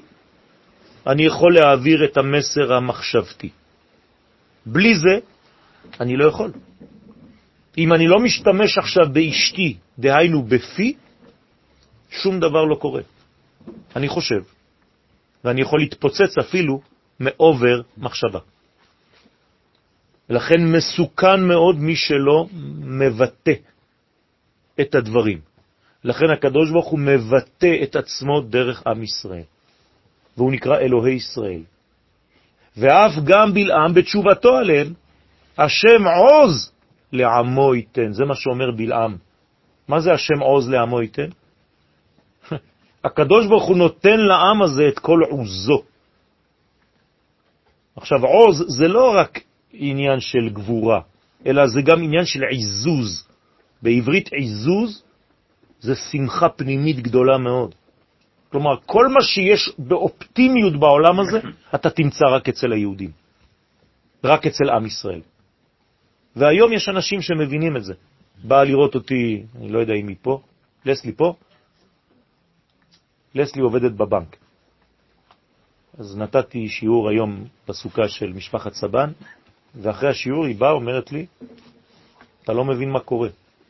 [1.06, 3.48] אני יכול להעביר את המסר המחשבתי.
[4.66, 5.18] בלי זה,
[6.00, 6.52] אני לא יכול.
[7.78, 10.94] אם אני לא משתמש עכשיו באשתי, דהיינו בפי,
[12.10, 13.02] שום דבר לא קורה.
[13.96, 14.42] אני חושב,
[15.44, 16.80] ואני יכול להתפוצץ אפילו
[17.20, 18.38] מאובר מחשבה.
[20.28, 22.46] לכן מסוכן מאוד מי שלא
[22.80, 23.52] מבטא
[24.80, 25.40] את הדברים.
[26.04, 29.48] לכן הקדוש ברוך הוא מבטא את עצמו דרך עם ישראל,
[30.36, 31.62] והוא נקרא אלוהי ישראל.
[32.76, 34.92] ואף גם בלעם בתשובתו עליהם,
[35.58, 36.72] השם עוז
[37.12, 38.12] לעמו ייתן.
[38.12, 39.16] זה מה שאומר בלעם.
[39.88, 41.28] מה זה השם עוז לעמו ייתן?
[43.04, 45.82] הקדוש ברוך הוא נותן לעם הזה את כל עוזו.
[47.96, 49.40] עכשיו, עוז זה לא רק
[49.72, 51.00] עניין של גבורה,
[51.46, 53.26] אלא זה גם עניין של עיזוז.
[53.82, 55.02] בעברית עיזוז
[55.80, 57.74] זה שמחה פנימית גדולה מאוד.
[58.54, 61.40] כלומר, כל מה שיש באופטימיות בעולם הזה,
[61.74, 63.10] אתה תמצא רק אצל היהודים,
[64.24, 65.20] רק אצל עם ישראל.
[66.36, 67.94] והיום יש אנשים שמבינים את זה.
[68.44, 70.40] באה לראות אותי, אני לא יודע אם היא פה,
[70.84, 71.34] לסלי פה,
[73.34, 74.36] לסלי עובדת בבנק.
[75.98, 79.12] אז נתתי שיעור היום בסוכה של משפחת סבן,
[79.74, 81.26] ואחרי השיעור היא באה, אומרת לי,
[82.42, 83.28] אתה לא מבין מה קורה.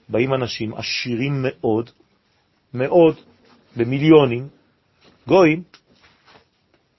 [0.09, 1.91] באים אנשים עשירים מאוד,
[2.75, 3.17] מאוד,
[3.77, 4.49] במיליונים,
[5.27, 5.63] גויים,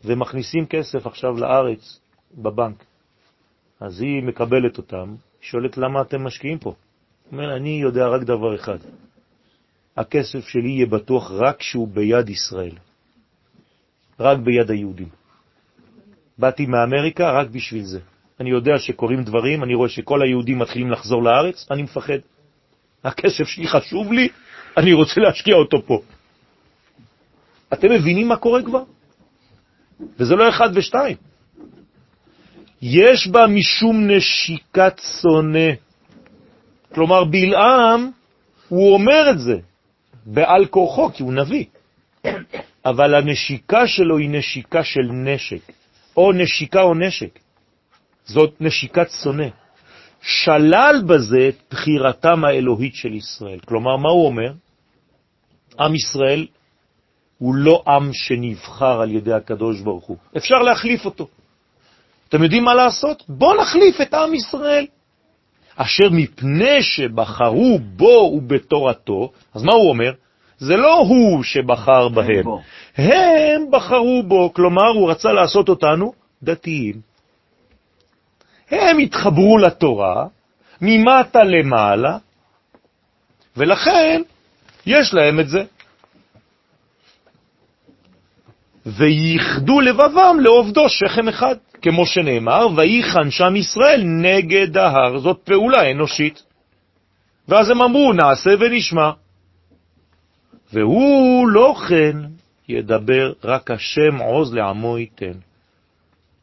[0.05, 1.99] ומכניסים כסף עכשיו לארץ
[2.37, 2.83] בבנק.
[3.79, 6.73] אז היא מקבלת אותם, שואלת למה אתם משקיעים פה.
[7.31, 8.77] אומר, אני יודע רק דבר אחד,
[9.97, 12.75] הכסף שלי יהיה בטוח רק כשהוא ביד ישראל,
[14.19, 15.09] רק ביד היהודים.
[16.37, 17.99] באתי מאמריקה רק בשביל זה.
[18.39, 22.19] אני יודע שקורים דברים, אני רואה שכל היהודים מתחילים לחזור לארץ, אני מפחד.
[23.03, 24.29] הכסף שלי חשוב לי,
[24.77, 26.01] אני רוצה להשקיע אותו פה.
[27.75, 28.83] אתם מבינים מה קורה כבר?
[30.19, 31.17] וזה לא אחד ושתיים.
[32.81, 35.69] יש בה משום נשיקת שונא.
[36.93, 38.11] כלומר, בלעם,
[38.69, 39.57] הוא אומר את זה
[40.25, 41.65] בעל כורחו, כי הוא נביא.
[42.85, 45.71] אבל הנשיקה שלו היא נשיקה של נשק,
[46.17, 47.39] או נשיקה או נשק.
[48.25, 49.47] זאת נשיקת שונא.
[50.21, 53.59] שלל בזה את בחירתם האלוהית של ישראל.
[53.65, 54.51] כלומר, מה הוא אומר?
[55.79, 56.47] עם ישראל
[57.37, 60.17] הוא לא עם שנבחר על ידי הקדוש ברוך הוא.
[60.37, 61.27] אפשר להחליף אותו.
[62.29, 63.23] אתם יודעים מה לעשות?
[63.29, 64.85] בואו נחליף את עם ישראל.
[65.75, 70.11] אשר מפני שבחרו בו ובתורתו, אז מה הוא אומר?
[70.57, 72.45] זה לא הוא שבחר בהם,
[72.97, 76.13] הם בחרו בו, כלומר הוא רצה לעשות אותנו
[76.43, 77.01] דתיים.
[78.71, 80.27] הם התחברו לתורה
[80.81, 82.17] ממטה למעלה,
[83.57, 84.21] ולכן
[84.85, 85.63] יש להם את זה.
[88.85, 95.19] וייחדו לבבם לעובדו שכם אחד, כמו שנאמר, וייחן שם ישראל נגד ההר.
[95.19, 96.43] זאת פעולה אנושית.
[97.47, 99.11] ואז הם אמרו, נעשה ונשמע.
[100.73, 102.17] והוא לא כן
[102.69, 105.37] ידבר, רק השם עוז לעמו ייתן.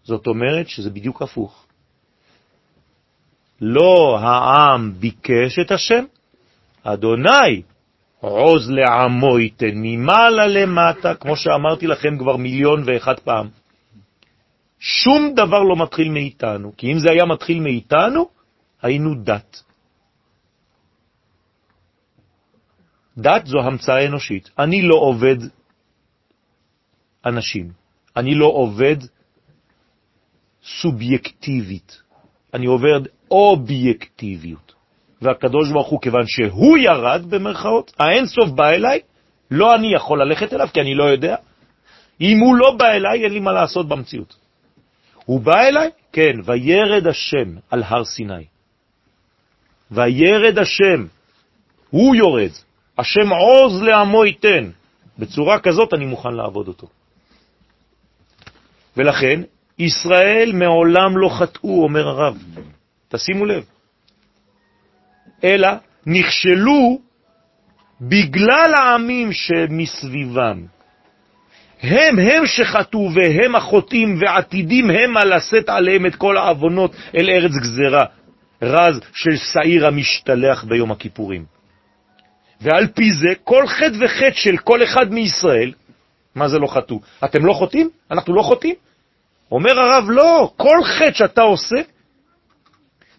[0.04, 1.66] זאת אומרת שזה בדיוק הפוך.
[3.60, 6.04] לא העם ביקש את השם,
[6.82, 7.62] אדוני
[8.22, 13.48] עוז לעמו ייתן ממעלה למטה, כמו שאמרתי לכם כבר מיליון ואחת פעם.
[14.78, 18.28] שום דבר לא מתחיל מאיתנו, כי אם זה היה מתחיל מאיתנו,
[18.82, 19.62] היינו דת.
[23.18, 24.50] דת זו המצאה אנושית.
[24.58, 25.36] אני לא עובד
[27.26, 27.72] אנשים,
[28.16, 28.96] אני לא עובד
[30.64, 32.02] סובייקטיבית,
[32.54, 33.00] אני עובד
[33.30, 34.81] אובייקטיביות.
[35.22, 39.00] והקדוש ברוך הוא, כיוון שהוא ירד, במרכאות, האין סוף בא אליי,
[39.50, 41.36] לא אני יכול ללכת אליו, כי אני לא יודע.
[42.20, 44.36] אם הוא לא בא אליי, אין לי מה לעשות במציאות.
[45.24, 45.90] הוא בא אליי?
[46.12, 48.44] כן, וירד השם על הר סיני.
[49.90, 51.06] וירד השם,
[51.90, 52.50] הוא יורד,
[52.98, 54.70] השם עוז לעמו ייתן.
[55.18, 56.86] בצורה כזאת אני מוכן לעבוד אותו.
[58.96, 59.40] ולכן,
[59.78, 62.38] ישראל מעולם לא חטאו, אומר הרב.
[63.08, 63.64] תשימו לב.
[65.44, 65.68] אלא
[66.06, 66.98] נכשלו
[68.00, 70.62] בגלל העמים שמסביבם.
[71.82, 78.04] הם הם שחטאו והם החוטאים ועתידים הם לשאת עליהם את כל העוונות אל ארץ גזרה,
[78.62, 81.44] רז של שעיר המשתלח ביום הכיפורים.
[82.60, 85.72] ועל פי זה, כל חטא וחטא של כל אחד מישראל,
[86.34, 87.00] מה זה לא חטאו?
[87.24, 87.90] אתם לא חוטאים?
[88.10, 88.74] אנחנו לא חוטאים?
[89.52, 91.76] אומר הרב, לא, כל חטא שאתה עושה,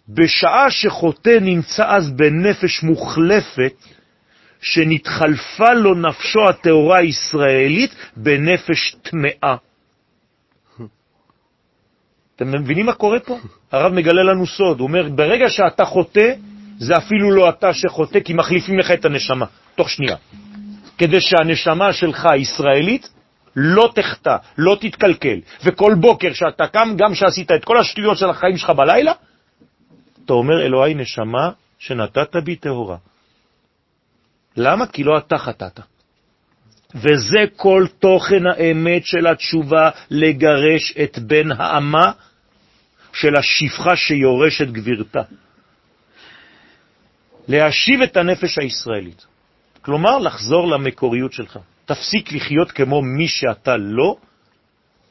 [0.08, 3.72] בשעה שחוטא נמצא אז בנפש מוחלפת,
[4.60, 9.56] שנתחלפה לו נפשו הטהורה הישראלית בנפש טמאה.
[12.36, 13.38] אתם מבינים מה קורה פה?
[13.72, 16.32] הרב מגלה לנו סוד, הוא אומר, ברגע שאתה חוטא,
[16.78, 20.16] זה אפילו לא אתה שחוטא, כי מחליפים לך את הנשמה, תוך שנייה.
[20.98, 23.08] כדי שהנשמה שלך ישראלית
[23.56, 28.56] לא תחטא, לא תתקלקל, וכל בוקר שאתה קם, גם שעשית את כל השטויות של החיים
[28.56, 29.12] שלך בלילה,
[30.24, 32.96] אתה אומר, אלוהי נשמה שנתת בי טהורה.
[34.56, 34.86] למה?
[34.86, 35.80] כי לא אתה חטאת.
[36.94, 42.12] וזה כל תוכן האמת של התשובה לגרש את בן האמה
[43.12, 45.22] של השפחה שיורשת גבירתה.
[47.48, 49.26] להשיב את הנפש הישראלית.
[49.82, 51.58] כלומר, לחזור למקוריות שלך.
[51.84, 54.16] תפסיק לחיות כמו מי שאתה לא,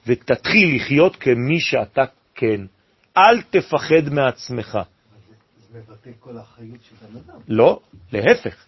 [0.07, 2.03] ותתחיל לחיות כמי שאתה
[2.35, 2.61] כן.
[3.17, 4.79] אל תפחד מעצמך.
[5.73, 7.39] מבטא כל האחריות של אדם.
[7.47, 7.79] לא,
[8.11, 8.65] להפך.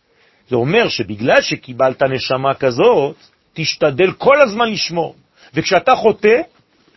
[0.50, 3.16] זה אומר שבגלל שקיבלת נשמה כזאת,
[3.54, 5.16] תשתדל כל הזמן לשמור.
[5.54, 6.42] וכשאתה חוטא,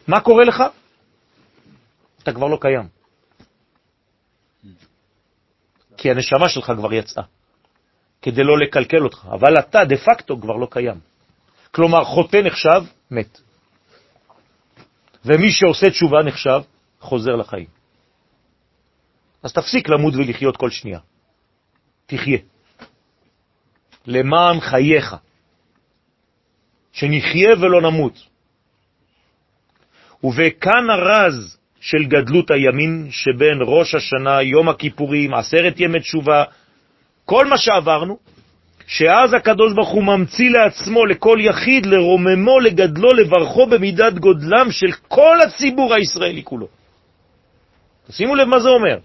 [0.09, 0.63] מה קורה לך?
[2.23, 2.89] אתה כבר לא קיים.
[5.97, 7.25] כי הנשמה שלך כבר יצאה,
[8.23, 11.01] כדי לא לקלקל אותך, אבל אתה דה פקטו כבר לא קיים.
[11.71, 13.41] כלומר, חוטא נחשב מת.
[15.25, 16.61] ומי שעושה תשובה נחשב
[17.01, 17.78] חוזר לחיים.
[19.43, 20.99] אז תפסיק למות ולחיות כל שנייה.
[22.07, 22.39] תחיה.
[24.07, 25.17] למען חייך.
[26.93, 28.19] שנחיה ולא נמות.
[30.25, 36.45] ובכאן הרז של גדלות הימין שבין ראש השנה, יום הכיפורים, עשרת ימי תשובה,
[37.25, 38.19] כל מה שעברנו,
[38.87, 45.37] שאז הקדוש ברוך הוא ממציא לעצמו, לכל יחיד, לרוממו, לגדלו, לברכו במידת גודלם של כל
[45.41, 46.69] הציבור הישראלי כולו.
[48.11, 48.99] שימו לב מה זה אומר.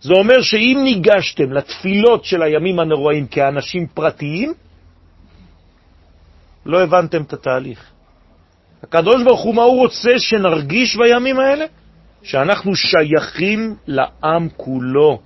[0.00, 4.52] זה אומר שאם ניגשתם לתפילות של הימים הנוראים כאנשים פרטיים,
[6.66, 7.90] לא הבנתם את התהליך.
[8.82, 11.64] הקדוש ברוך הוא, מה הוא רוצה שנרגיש בימים האלה?
[12.22, 15.20] שאנחנו שייכים לעם כולו.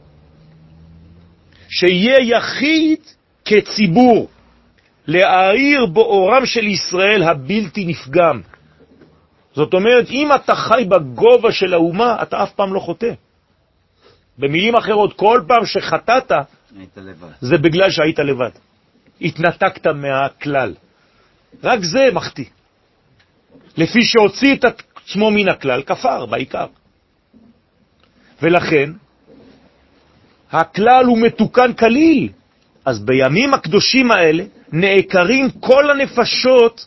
[1.68, 2.98] שיהיה יחיד
[3.44, 4.28] כציבור,
[5.06, 8.40] להאיר באורם של ישראל הבלתי נפגם.
[9.54, 13.12] זאת אומרת, אם אתה חי בגובה של האומה, אתה אף פעם לא חוטא.
[14.38, 16.32] במילים אחרות, כל פעם שחטאת,
[17.40, 18.50] זה בגלל שהיית לבד.
[19.20, 20.74] התנתקת מהכלל.
[21.62, 22.44] רק זה מחטיא.
[23.76, 26.66] לפי שהוציא את עצמו מן הכלל, כפר בעיקר.
[28.42, 28.90] ולכן,
[30.52, 32.28] הכלל הוא מתוקן כליל.
[32.84, 36.86] אז בימים הקדושים האלה נעקרים כל הנפשות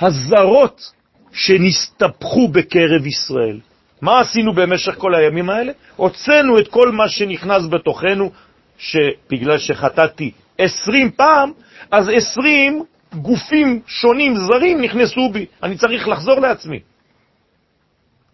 [0.00, 0.92] הזרות
[1.32, 3.60] שנסתפחו בקרב ישראל.
[4.02, 5.72] מה עשינו במשך כל הימים האלה?
[5.96, 8.30] הוצאנו את כל מה שנכנס בתוכנו,
[8.78, 11.52] שבגלל שחטאתי עשרים פעם,
[11.90, 12.84] אז עשרים
[13.14, 15.46] גופים שונים, זרים, נכנסו בי.
[15.62, 16.80] אני צריך לחזור לעצמי.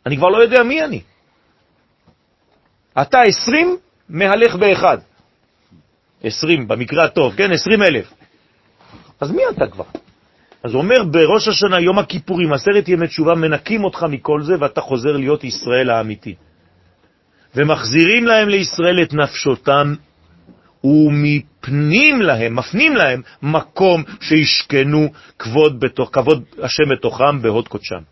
[0.07, 1.01] אני כבר לא יודע מי אני.
[3.03, 3.77] אתה עשרים
[4.09, 4.99] מהלך באחד.
[6.23, 7.53] עשרים, במקרה הטוב, כן?
[7.53, 8.13] עשרים אלף.
[9.21, 9.85] אז מי אתה כבר?
[10.63, 14.81] אז הוא אומר, בראש השנה, יום הכיפורים, עשרת ימי תשובה, מנקים אותך מכל זה, ואתה
[14.81, 16.35] חוזר להיות ישראל האמיתי.
[17.55, 19.95] ומחזירים להם לישראל את נפשותם,
[20.85, 28.03] ומפנים להם, מפנים להם, מקום שישכנו כבוד, בתוך, כבוד השם בתוכם בהוד קודשם.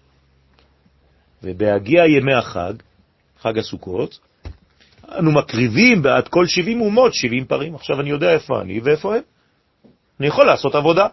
[1.42, 2.72] ובהגיע ימי החג,
[3.40, 4.18] חג הסוכות,
[5.18, 7.74] אנו מקריבים בעד כל 70 אומות 70 פרים.
[7.74, 9.22] עכשיו אני יודע איפה אני ואיפה הם.
[10.20, 11.06] אני יכול לעשות עבודה.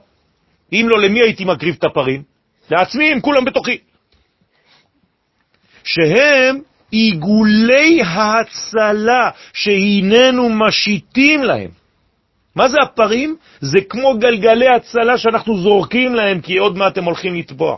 [0.73, 2.23] אם לא, למי הייתי מקריב את הפרים?
[2.71, 3.77] לעצמי, הם כולם בתוכי.
[5.83, 6.59] שהם
[6.91, 11.69] עיגולי ההצלה שהננו משיתים להם.
[12.55, 13.35] מה זה הפרים?
[13.61, 17.77] זה כמו גלגלי הצלה שאנחנו זורקים להם, כי עוד מעט הם הולכים לטבוע.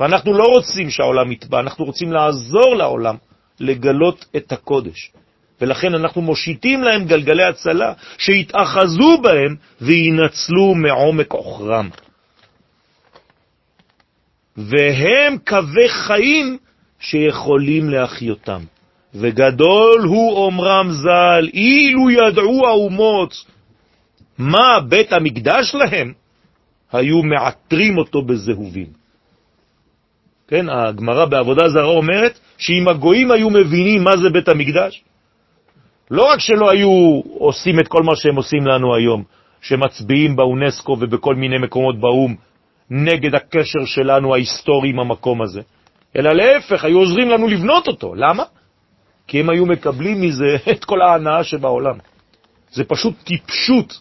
[0.00, 3.16] ואנחנו לא רוצים שהעולם יטבע, אנחנו רוצים לעזור לעולם
[3.60, 5.12] לגלות את הקודש.
[5.60, 11.88] ולכן אנחנו מושיטים להם גלגלי הצלה, שיתאחזו בהם וינצלו מעומק עוכרם.
[14.56, 16.58] והם קווי חיים
[17.00, 18.60] שיכולים להחיותם.
[19.14, 23.34] וגדול הוא אומרם ז"ל, אילו ידעו האומות
[24.38, 26.12] מה בית המקדש להם,
[26.92, 28.86] היו מעטרים אותו בזהובים.
[30.48, 35.02] כן, הגמרא בעבודה זרה אומרת שאם הגויים היו מבינים מה זה בית המקדש,
[36.10, 39.22] לא רק שלא היו עושים את כל מה שהם עושים לנו היום,
[39.60, 42.34] שמצביעים באונסקו ובכל מיני מקומות באו"ם
[42.90, 45.60] נגד הקשר שלנו ההיסטורי עם המקום הזה,
[46.16, 48.14] אלא להפך, היו עוזרים לנו לבנות אותו.
[48.14, 48.44] למה?
[49.26, 51.98] כי הם היו מקבלים מזה את כל ההנאה שבעולם.
[52.70, 54.00] זה פשוט טיפשות.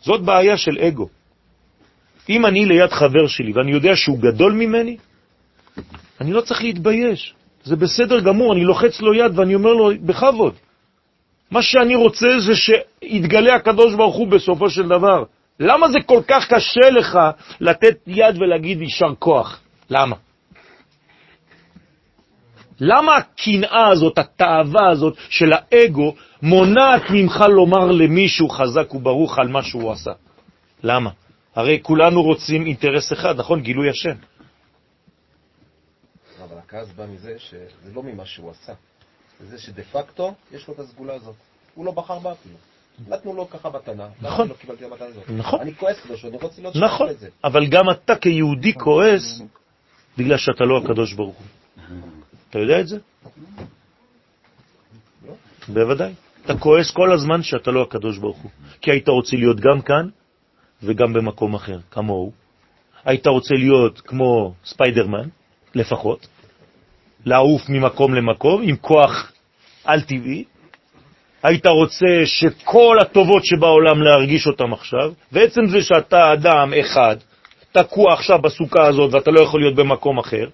[0.00, 1.08] זאת בעיה של אגו.
[2.28, 4.96] אם אני ליד חבר שלי ואני יודע שהוא גדול ממני,
[6.20, 7.35] אני לא צריך להתבייש.
[7.66, 10.54] זה בסדר גמור, אני לוחץ לו יד ואני אומר לו, בכבוד.
[11.50, 15.24] מה שאני רוצה זה שיתגלה הקדוש ברוך הוא בסופו של דבר.
[15.60, 17.18] למה זה כל כך קשה לך
[17.60, 19.60] לתת יד ולהגיד יישר כוח?
[19.90, 20.16] למה?
[22.80, 29.62] למה הקנאה הזאת, התאווה הזאת של האגו, מונעת ממך לומר למישהו חזק וברוך על מה
[29.62, 30.12] שהוא עשה?
[30.82, 31.10] למה?
[31.54, 33.60] הרי כולנו רוצים אינטרס אחד, נכון?
[33.60, 34.14] גילוי השם.
[36.66, 38.72] הכעס בא מזה שזה לא ממה שהוא עשה,
[39.40, 41.34] זה זה שדה פקטו יש לו את הסגולה הזאת.
[41.74, 42.56] הוא לא בחר בה אפילו.
[43.08, 44.48] נתנו לו ככה מתנה, נכון.
[44.48, 45.30] לא קיבלתי את המתנה הזאת.
[45.30, 45.60] נכון.
[45.60, 47.28] אני כועס לו שאני רוצה להיות נכון, שותף לזה.
[47.44, 49.42] אבל גם אתה כיהודי כועס
[50.18, 51.46] בגלל שאתה לא הקדוש ברוך הוא.
[52.50, 52.98] אתה יודע את זה?
[55.68, 56.12] בוודאי.
[56.44, 58.50] אתה כועס כל הזמן שאתה לא הקדוש ברוך הוא.
[58.80, 60.08] כי היית רוצה להיות גם כאן
[60.82, 62.32] וגם במקום אחר, כמוהו.
[63.04, 65.28] היית רוצה להיות כמו ספיידרמן,
[65.74, 66.26] לפחות,
[67.26, 69.32] לעוף ממקום למקום עם כוח
[69.84, 70.44] על-טבעי,
[71.42, 77.16] היית רוצה שכל הטובות שבעולם להרגיש אותם עכשיו, ועצם זה שאתה אדם אחד,
[77.72, 80.48] תקוע עכשיו בסוכה הזאת ואתה לא יכול להיות במקום אחר,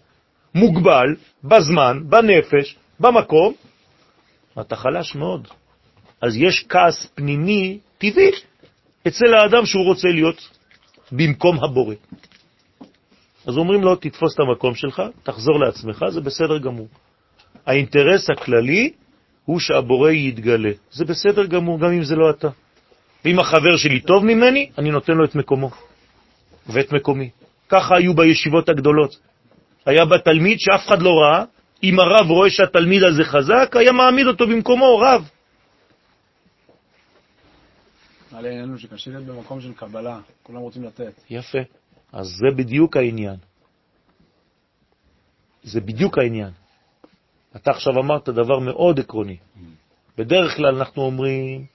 [0.55, 1.07] מוגבל,
[1.45, 3.53] בזמן, בנפש, במקום,
[4.61, 5.49] אתה חלש מאוד.
[6.23, 8.31] אז יש כעס פנימי טבעי
[9.09, 10.49] אצל האדם שהוא רוצה להיות
[11.12, 11.95] במקום הבורא.
[13.47, 16.88] אז אומרים לו, תתפוס את המקום שלך, תחזור לעצמך, זה בסדר גמור.
[17.66, 18.93] האינטרס הכללי
[19.45, 20.70] הוא שהבורא יתגלה.
[20.90, 22.49] זה בסדר גמור, גם אם זה לא אתה.
[23.24, 25.70] ואם החבר שלי טוב ממני, אני נותן לו את מקומו
[26.66, 27.30] ואת מקומי.
[27.68, 29.18] ככה היו בישיבות הגדולות.
[29.86, 31.45] היה בה תלמיד שאף אחד לא ראה,
[31.82, 35.28] אם הרב רואה שהתלמיד הזה חזק, היה מעמיד אותו במקומו, רב.
[38.32, 41.12] מעלה עניינו שקשה להיות במקום של קבלה, כולם רוצים לתת.
[41.30, 41.59] יפה.
[42.12, 43.36] אז זה בדיוק העניין.
[45.62, 46.50] זה בדיוק העניין.
[47.56, 49.36] אתה עכשיו אמרת דבר מאוד עקרוני.
[50.18, 51.66] בדרך כלל אנחנו אומרים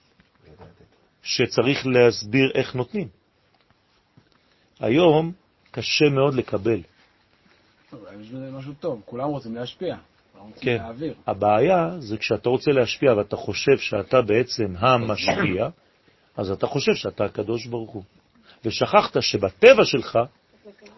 [1.22, 3.08] שצריך להסביר איך נותנים.
[4.80, 5.32] היום
[5.70, 6.80] קשה מאוד לקבל.
[7.92, 9.96] בזה משהו טוב, כולם רוצים להשפיע.
[10.60, 10.76] כן.
[10.76, 11.14] להעביר.
[11.26, 15.68] הבעיה זה כשאתה רוצה להשפיע ואתה חושב שאתה בעצם המשפיע,
[16.36, 18.02] אז אתה חושב שאתה הקדוש ברוך הוא.
[18.64, 20.18] ושכחת שבטבע שלך,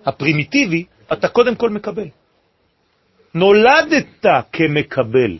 [0.07, 2.09] הפרימיטיבי, אתה קודם כל מקבל.
[3.35, 5.39] נולדת כמקבל.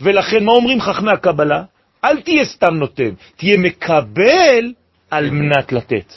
[0.00, 1.62] ולכן מה אומרים חכמי הקבלה?
[2.04, 4.72] אל תהיה סתם נותן, תהיה מקבל
[5.10, 6.12] על מנת לתת.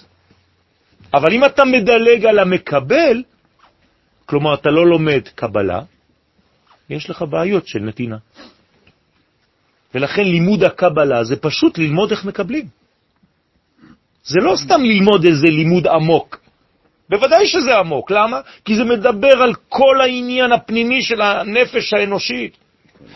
[1.14, 3.24] אבל אם אתה מדלג על המקבל,
[4.26, 5.82] כלומר אתה לא לומד קבלה,
[6.90, 8.18] יש לך בעיות של נתינה.
[9.96, 12.79] ולכן לימוד הקבלה זה פשוט ללמוד איך מקבלים.
[14.24, 16.40] זה לא סתם ללמוד איזה לימוד עמוק.
[17.10, 18.12] בוודאי שזה עמוק.
[18.12, 18.42] למה?
[18.66, 22.58] כי זה מדבר על כל העניין הפנימי של הנפש האנושית.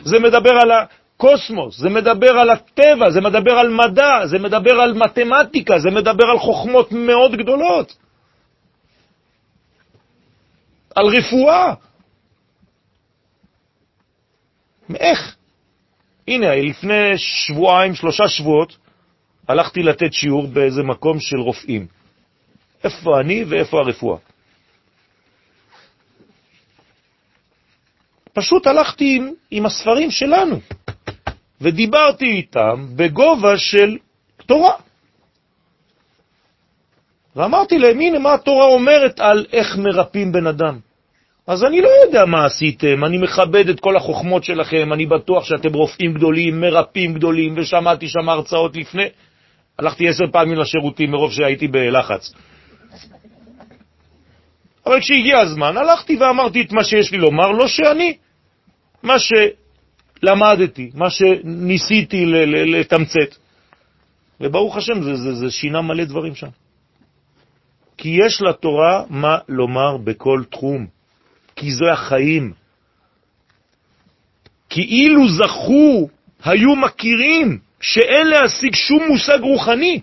[0.04, 4.94] זה מדבר על הקוסמוס, זה מדבר על הטבע, זה מדבר על מדע, זה מדבר על
[4.94, 7.96] מתמטיקה, זה מדבר על חוכמות מאוד גדולות.
[10.96, 11.74] על רפואה.
[14.96, 15.36] איך?
[16.28, 18.78] הנה, לפני שבועיים, שלושה שבועות,
[19.48, 21.88] הלכתי לתת שיעור באיזה מקום של רופאים.
[22.84, 24.18] איפה אני ואיפה הרפואה?
[28.34, 30.60] פשוט הלכתי עם, עם הספרים שלנו,
[31.62, 33.98] ודיברתי איתם בגובה של
[34.46, 34.74] תורה.
[37.36, 40.80] ואמרתי להם, הנה מה התורה אומרת על איך מרפאים בן אדם.
[41.48, 45.74] אז אני לא יודע מה עשיתם, אני מכבד את כל החוכמות שלכם, אני בטוח שאתם
[45.74, 49.08] רופאים גדולים, מרפאים גדולים, ושמעתי שם הרצאות לפני.
[49.80, 52.34] הלכתי עשר פעמים לשירותים מרוב שהייתי בלחץ.
[54.86, 58.18] אבל כשהגיע הזמן, הלכתי ואמרתי את מה שיש לי לומר, לא שאני,
[59.04, 63.36] מה שלמדתי, מה שניסיתי לתמצת.
[64.42, 66.48] וברוך השם, זה, זה, זה שינה מלא דברים שם.
[67.98, 70.88] כי יש לתורה מה לומר בכל תחום,
[71.56, 72.54] כי זה החיים.
[74.70, 76.10] כי אילו זכו,
[76.44, 80.02] היו מכירים שאין להשיג שום מושג רוחני.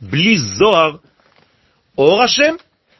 [0.00, 0.96] בלי זוהר,
[1.98, 2.54] אור השם,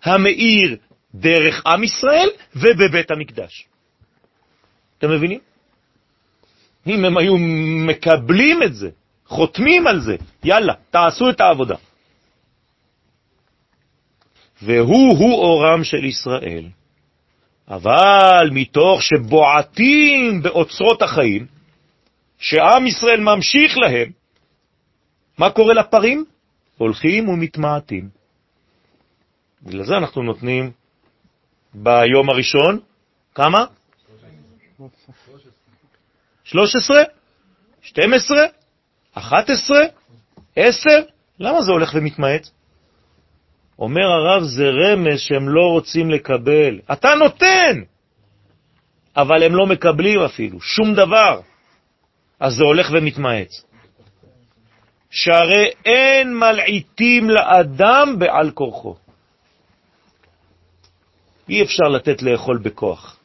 [0.04, 0.76] המאיר
[1.14, 3.66] דרך עם ישראל ובבית המקדש.
[4.98, 5.40] אתם מבינים?
[6.86, 7.36] אם הם היו
[7.86, 8.90] מקבלים את זה,
[9.26, 11.76] חותמים על זה, יאללה, תעשו את העבודה.
[14.62, 16.68] והוא-הוא אורם של ישראל.
[17.68, 21.55] אבל מתוך שבועטים באוצרות החיים,
[22.38, 24.10] שעם ישראל ממשיך להם,
[25.38, 26.24] מה קורה לפרים?
[26.78, 28.08] הולכים ומתמעטים.
[29.62, 30.70] בגלל זה אנחנו נותנים
[31.74, 32.80] ביום הראשון,
[33.34, 33.64] כמה?
[36.44, 37.02] 13?
[37.82, 38.38] 12?
[39.14, 39.78] 11?
[40.56, 40.90] 10?
[41.38, 42.48] למה זה הולך ומתמעט?
[43.78, 46.80] אומר הרב, זה רמז שהם לא רוצים לקבל.
[46.92, 47.82] אתה נותן,
[49.16, 51.40] אבל הם לא מקבלים אפילו, שום דבר.
[52.40, 53.48] אז זה הולך ומתמעט.
[55.10, 58.96] שהרי אין מלעיטים לאדם בעל כורחו.
[61.48, 63.16] אי אפשר לתת לאכול בכוח.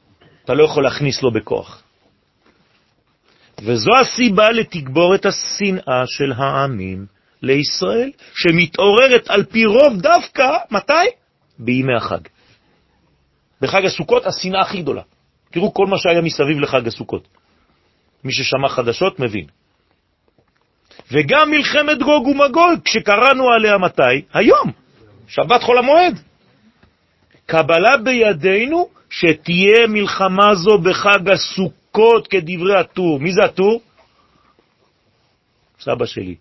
[0.45, 1.84] אתה לא יכול להכניס לו בכוח.
[3.62, 7.05] וזו הסיבה לתגבור את השנאה של העמים
[7.41, 10.93] לישראל, שמתעוררת על פי רוב דווקא, מתי?
[11.59, 12.22] בימי החג.
[13.62, 15.01] בחג הסוכות השנאה הכי גדולה.
[15.51, 17.28] תראו כל מה שהיה מסביב לחג הסוכות.
[18.24, 19.45] מי ששמע חדשות מבין.
[21.11, 24.22] וגם מלחמת גוג ומגוג, כשקראנו עליה מתי?
[24.34, 24.72] היום,
[25.28, 26.19] שבת חול המועד.
[27.45, 33.19] קבלה בידינו שתהיה מלחמה זו בחג הסוכות כדברי הטור.
[33.19, 33.82] מי זה הטור?
[35.80, 36.36] סבא שלי,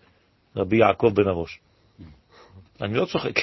[0.56, 1.58] רבי יעקב בן הראש.
[2.80, 3.38] אני לא צוחק.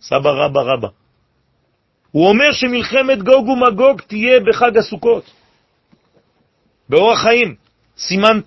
[0.00, 0.88] סבא רבא רבא.
[2.10, 5.37] הוא אומר שמלחמת גוג ומגוג תהיה בחג הסוכות.
[6.88, 7.54] באורח חיים,
[7.98, 8.40] סימן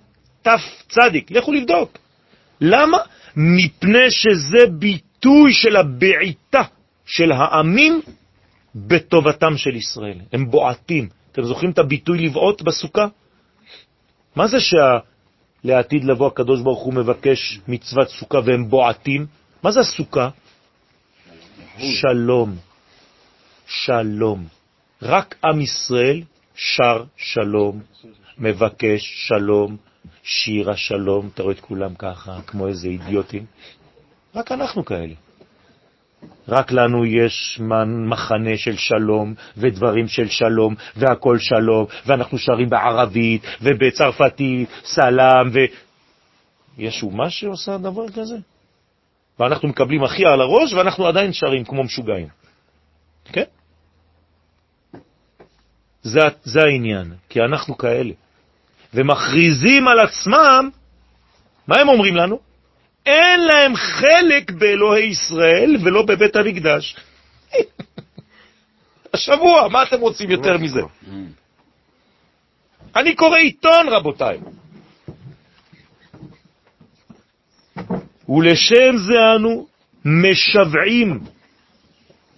[0.88, 1.30] צדיק.
[1.30, 1.98] לכו לבדוק.
[2.60, 2.98] למה?
[3.36, 6.62] מפני שזה ביטוי של הבעיטה
[7.06, 8.00] של העמים
[8.74, 10.20] בטובתם של ישראל.
[10.32, 11.08] הם בועטים.
[11.32, 13.06] אתם זוכרים את הביטוי לבעוט בסוכה?
[14.36, 19.26] מה זה שלעתיד לבוא הקדוש ברוך הוא מבקש מצוות סוכה והם בועטים?
[19.62, 20.28] מה זה הסוכה?
[21.78, 22.56] שלום.
[23.66, 24.46] שלום.
[25.02, 26.22] רק עם ישראל
[26.54, 27.80] שר שלום,
[28.42, 29.76] מבקש שלום,
[30.22, 33.44] שיר השלום, אתה רואה את כולם ככה, כמו איזה אידיוטים.
[34.34, 35.14] רק אנחנו כאלה.
[36.48, 37.60] רק לנו יש
[38.10, 45.58] מחנה של שלום ודברים של שלום והכל שלום, ואנחנו שרים בערבית ובצרפתית, סלאם, ו...
[46.78, 48.36] יש אומה שעושה דבר כזה?
[49.38, 52.28] ואנחנו מקבלים הכי על הראש ואנחנו עדיין שרים כמו משוגעים.
[53.24, 53.44] כן?
[56.02, 58.12] זה, זה העניין, כי אנחנו כאלה.
[58.94, 60.70] ומכריזים על עצמם,
[61.66, 62.40] מה הם אומרים לנו?
[63.06, 66.96] אין להם חלק באלוהי ישראל ולא בבית המקדש.
[69.14, 70.80] השבוע, מה אתם רוצים יותר מזה?
[72.96, 74.38] אני קורא עיתון, רבותיי.
[78.28, 79.66] ולשם זה אנו
[80.04, 81.20] משוועים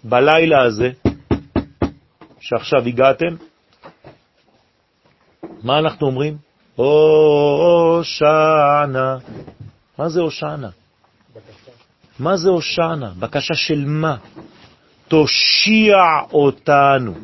[0.04, 0.90] בלילה הזה,
[2.40, 3.36] שעכשיו הגעתם,
[5.64, 6.36] מה אנחנו אומרים?
[6.74, 8.06] הושענה.
[9.98, 10.68] מה זה הושענה?
[12.18, 13.12] מה זה הושענה?
[13.18, 14.16] בקשה של מה?
[15.08, 15.96] תושיע
[16.32, 17.14] אותנו.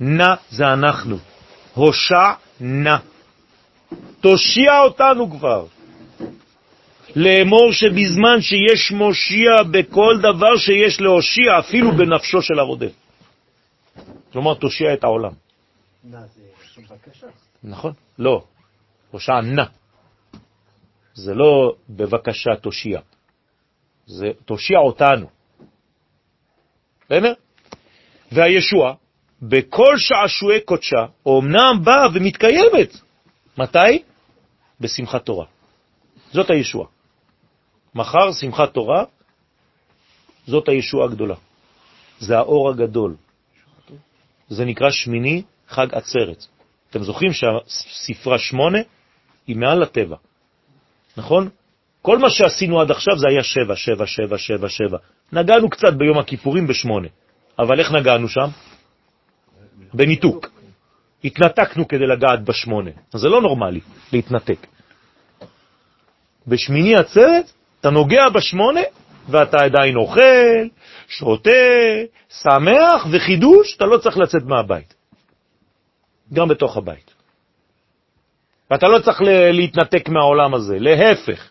[0.00, 1.16] נא זה אנחנו.
[1.74, 2.96] הושע נא.
[4.20, 5.66] תושיע אותנו כבר.
[7.16, 12.92] לאמור שבזמן שיש מושיע בכל דבר שיש להושיע, אפילו בנפשו של הרודף.
[14.32, 15.32] כלומר, תושיע את העולם.
[16.04, 16.42] נא זה
[16.90, 17.26] בקשה.
[17.64, 17.92] נכון?
[18.18, 18.44] לא,
[19.10, 19.64] הושענה.
[21.14, 23.00] זה לא בבקשה תושיע,
[24.06, 25.26] זה תושיע אותנו.
[27.06, 27.32] בסדר?
[28.32, 28.94] והישוע,
[29.42, 32.96] בכל שעשועי קודשה, אומנם באה ומתקיימת.
[33.58, 34.02] מתי?
[34.80, 35.46] בשמחת תורה.
[36.32, 36.86] זאת הישוע.
[37.94, 39.04] מחר שמחת תורה,
[40.46, 41.34] זאת הישוע הגדולה.
[42.18, 43.16] זה האור הגדול.
[44.48, 46.46] זה נקרא שמיני חג עצרת.
[46.92, 48.78] אתם זוכרים שהספרה שמונה
[49.46, 50.16] היא מעל הטבע,
[51.16, 51.48] נכון?
[52.02, 54.98] כל מה שעשינו עד עכשיו זה היה שבע, שבע, שבע, שבע, שבע.
[55.32, 57.08] נגענו קצת ביום הכיפורים בשמונה,
[57.58, 58.48] אבל איך נגענו שם?
[59.94, 60.48] בניתוק.
[61.24, 62.90] התנתקנו כדי לגעת בשמונה.
[63.12, 63.80] זה לא נורמלי
[64.12, 64.66] להתנתק.
[66.46, 68.80] בשמיני עצרת אתה נוגע בשמונה
[69.28, 70.68] ואתה עדיין אוכל,
[71.08, 71.50] שותה,
[72.28, 75.01] שמח וחידוש, אתה לא צריך לצאת מהבית.
[76.32, 77.14] גם בתוך הבית.
[78.70, 79.18] ואתה לא צריך
[79.52, 81.50] להתנתק מהעולם הזה, להפך.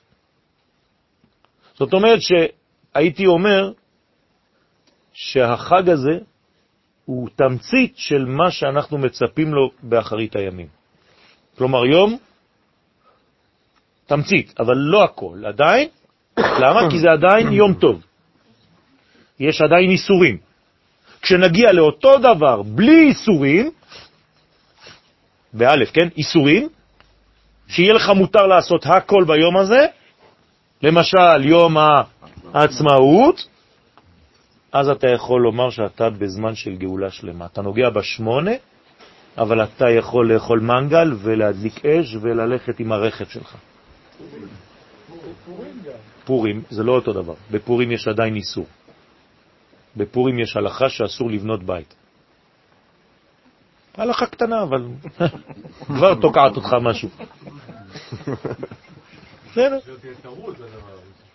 [1.74, 3.72] זאת אומרת שהייתי אומר
[5.14, 6.20] שהחג הזה
[7.06, 10.68] הוא תמצית של מה שאנחנו מצפים לו באחרית הימים.
[11.58, 12.18] כלומר, יום,
[14.06, 15.46] תמצית, אבל לא הכל.
[15.48, 15.88] עדיין,
[16.64, 16.90] למה?
[16.90, 18.02] כי זה עדיין יום טוב.
[19.40, 20.38] יש עדיין איסורים.
[21.22, 23.72] כשנגיע לאותו דבר בלי איסורים,
[25.54, 26.08] באלף, כן?
[26.18, 26.70] איסורים,
[27.68, 29.86] שיהיה לך מותר לעשות הכל ביום הזה,
[30.82, 31.78] למשל יום
[32.54, 33.48] העצמאות,
[34.72, 37.46] אז אתה יכול לומר שאתה בזמן של גאולה שלמה.
[37.46, 38.52] אתה נוגע בשמונה,
[39.38, 43.56] אבל אתה יכול לאכול מנגל ולהדליק אש וללכת עם הרכב שלך.
[46.26, 47.34] פורים זה לא אותו דבר.
[47.52, 48.66] בפורים יש עדיין איסור.
[49.98, 51.96] בפורים יש הלכה שאסור לבנות בית.
[53.98, 54.86] הלכה קטנה, אבל
[55.86, 57.10] כבר תוקעת אותך משהו.
[59.52, 59.80] בסדר.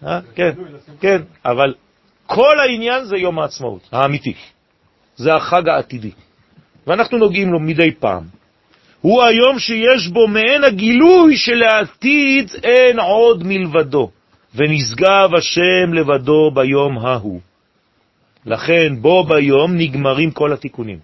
[0.06, 0.50] אה, כן,
[1.00, 1.74] כן, אבל
[2.26, 4.34] כל העניין זה יום העצמאות, האמיתי.
[5.16, 6.10] זה החג העתידי.
[6.86, 8.24] ואנחנו נוגעים לו מדי פעם.
[9.00, 14.10] הוא היום שיש בו מעין הגילוי שלעתיד אין עוד מלבדו,
[14.54, 17.40] ונשגב השם לבדו ביום ההוא.
[18.46, 20.98] לכן בו ביום נגמרים כל התיקונים.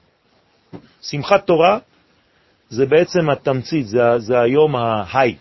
[1.02, 1.78] שמחת תורה
[2.68, 5.36] זה בעצם התמצית, זה, זה היום ההי.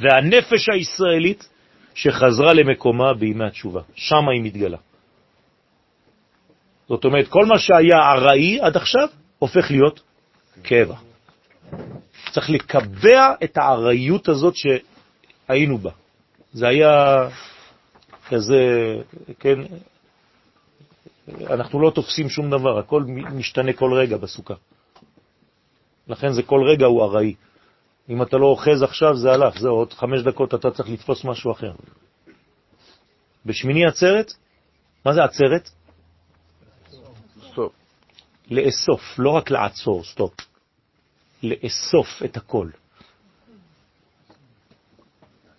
[0.00, 1.48] והנפש הישראלית
[1.94, 4.78] שחזרה למקומה בימי התשובה, שם היא מתגלה.
[6.88, 9.08] זאת אומרת, כל מה שהיה ארעי עד עכשיו
[9.38, 10.00] הופך להיות
[10.62, 10.94] קבע.
[12.32, 15.90] צריך לקבע את הארעיות הזאת שהיינו בה.
[16.52, 17.28] זה היה
[18.28, 18.94] כזה,
[19.38, 19.58] כן,
[21.50, 23.02] אנחנו לא תופסים שום דבר, הכל
[23.32, 24.54] משתנה כל רגע בסוכה.
[26.08, 27.34] לכן זה כל רגע הוא ארעי.
[28.08, 31.52] אם אתה לא אוחז עכשיו, זה הלך, זהו, עוד חמש דקות אתה צריך לתפוס משהו
[31.52, 31.72] אחר.
[33.46, 34.32] בשמיני עצרת,
[35.04, 35.70] מה זה עצרת?
[37.50, 37.72] stop.
[38.50, 40.34] לאסוף, לא רק לעצור, stop.
[41.42, 42.68] לאסוף את הכל.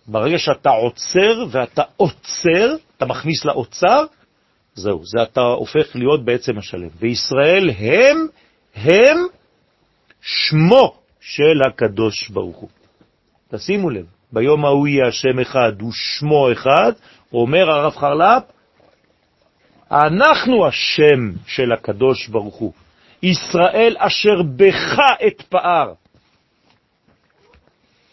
[0.06, 4.04] ברגע שאתה עוצר ואתה עוצר, אתה מכניס לאוצר,
[4.74, 6.88] זהו, זה אתה הופך להיות בעצם השלם.
[6.98, 8.26] וישראל הם,
[8.74, 9.18] הם
[10.20, 12.68] שמו של הקדוש ברוך הוא.
[13.50, 16.92] תשימו לב, ביום ההוא יהיה השם אחד, הוא שמו אחד,
[17.32, 18.42] אומר הרב חרל"פ,
[19.90, 22.72] אנחנו השם של הקדוש ברוך הוא,
[23.22, 25.92] ישראל אשר בך אתפאר.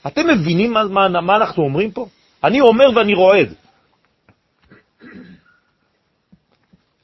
[0.07, 2.07] אתם מבינים מה, מה, מה אנחנו אומרים פה?
[2.43, 3.53] אני אומר ואני רועד.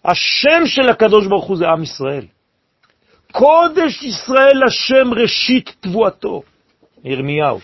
[0.05, 2.25] השם של הקדוש ברוך הוא זה עם ישראל.
[3.31, 6.43] קודש ישראל השם ראשית תבואתו,
[7.03, 7.59] ירמיהו.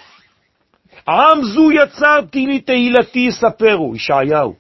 [1.07, 4.55] עם זו יצרתי לי תהילתי יספרו, ישעיהו.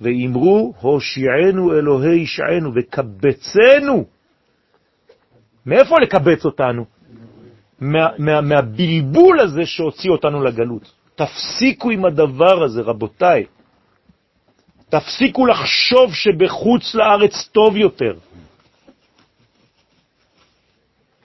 [0.00, 4.04] ואמרו, הושיענו אלוהי ישענו וקבצנו.
[5.66, 6.84] מאיפה לקבץ אותנו?
[7.80, 8.40] מה, מה,
[9.40, 10.92] הזה שהוציא אותנו לגלות.
[11.14, 13.44] תפסיקו עם הדבר הזה, רבותיי.
[14.96, 18.12] תפסיקו לחשוב שבחוץ לארץ טוב יותר.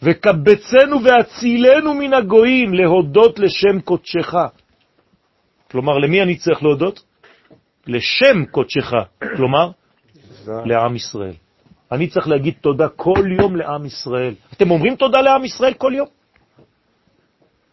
[0.02, 4.34] וקבצנו והצילנו מן הגויים להודות לשם קודשך.
[5.72, 7.04] כלומר, למי אני צריך להודות?
[7.88, 8.92] לשם קודשך,
[9.36, 9.72] כלומר,
[10.48, 11.34] לעם ישראל.
[11.92, 14.34] אני צריך להגיד תודה כל יום לעם ישראל.
[14.54, 16.08] אתם אומרים תודה לעם ישראל כל יום?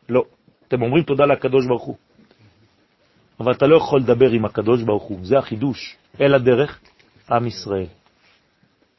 [0.09, 0.23] לא.
[0.69, 1.97] אתם אומרים תודה לקדוש ברוך הוא.
[3.41, 6.81] אבל אתה לא יכול לדבר עם הקדוש ברוך הוא, זה החידוש, אלא דרך
[7.31, 7.87] עם ישראל.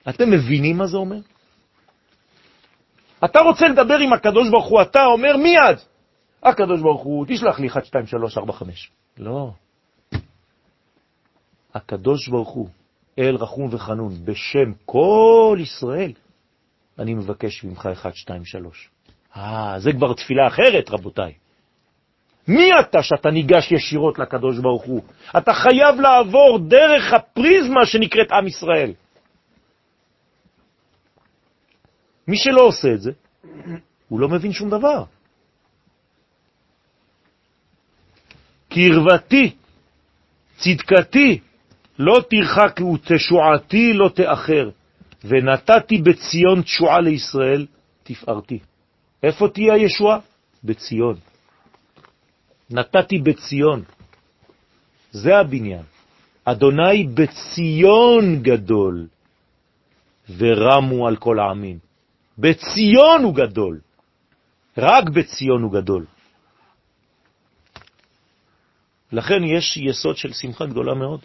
[0.10, 1.20] אתם מבינים מה זה אומר?
[3.26, 5.78] אתה רוצה לדבר עם הקדוש ברוך הוא, אתה אומר מיד,
[6.44, 8.92] הקדוש ברוך הוא, תשלח לי 1, 2, 3, 4, 5.
[9.18, 9.52] לא.
[11.74, 12.70] הקדוש ברוך הוא,
[13.20, 16.12] אל רחום וחנון, בשם כל ישראל,
[17.00, 18.90] אני מבקש ממך 1, 2, 3.
[19.38, 21.34] אה, זה כבר תפילה אחרת, רבותיי.
[22.50, 25.02] מי אתה שאתה ניגש ישירות לקדוש ברוך הוא?
[25.38, 28.94] אתה חייב לעבור דרך הפריזמה שנקראת עם ישראל.
[32.28, 33.12] מי שלא עושה את זה,
[34.08, 35.04] הוא לא מבין שום דבר.
[38.70, 39.56] קרבתי,
[40.58, 41.40] צדקתי,
[42.00, 44.70] לא תרחק ותשועתי לא תאחר,
[45.24, 47.66] ונתתי בציון תשועה לישראל,
[48.04, 48.60] תפארתי.
[49.24, 50.20] איפה תהיה הישועה?
[50.64, 51.29] בציון.
[52.70, 53.84] נתתי בציון.
[55.12, 55.84] זה הבניין.
[56.46, 59.08] אדוני בציון גדול,
[60.38, 61.80] ורמו על כל העמים.
[62.38, 63.80] בציון הוא גדול,
[64.78, 66.06] רק בציון הוא גדול.
[69.12, 71.20] לכן יש יסוד של שמחה גדולה מאוד.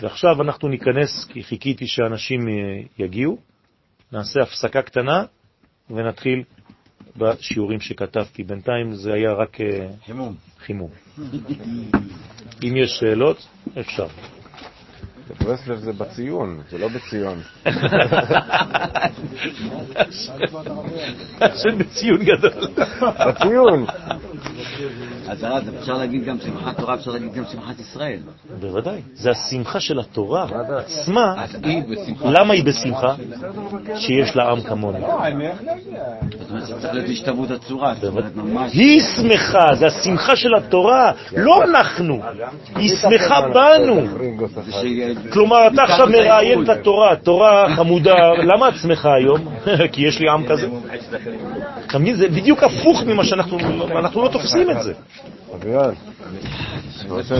[0.00, 2.54] ועכשיו אנחנו ניכנס, כי חיכיתי שאנשים אה,
[2.98, 3.38] יגיעו,
[4.12, 5.24] נעשה הפסקה קטנה
[5.90, 6.44] ונתחיל
[7.18, 8.42] בשיעורים שכתבתי.
[8.42, 10.34] בינתיים זה היה רק אה, חימום.
[10.66, 10.90] חימום.
[12.62, 13.46] אם יש שאלות,
[13.80, 14.06] אפשר.
[15.30, 17.38] בברסלב זה בציון, זה לא בציון.
[21.40, 22.52] השם בציון גדול.
[23.28, 23.86] בציון.
[25.28, 28.18] אז הרב, אפשר להגיד גם שמחת תורה, אפשר להגיד גם שמחת ישראל.
[28.60, 29.00] בוודאי.
[29.14, 31.34] זה השמחה של התורה עצמה.
[32.24, 33.14] למה היא בשמחה?
[33.96, 34.98] שיש לה עם כמוני.
[35.00, 37.94] זאת אומרת, זה צריך להיות השתוות הצורה.
[38.72, 42.20] היא שמחה, זה השמחה של התורה, לא אנחנו.
[42.76, 44.02] היא שמחה בנו.
[45.32, 49.40] כלומר, אתה עכשיו מראיין את התורה, תורה חמודה, למה את שמחה היום?
[49.92, 50.68] כי יש לי עם כזה.
[51.86, 52.14] אתה מבין?
[52.14, 53.58] זה בדיוק הפוך ממה שאנחנו
[53.98, 54.92] אנחנו לא תופסים את זה.
[55.54, 55.94] אבירן,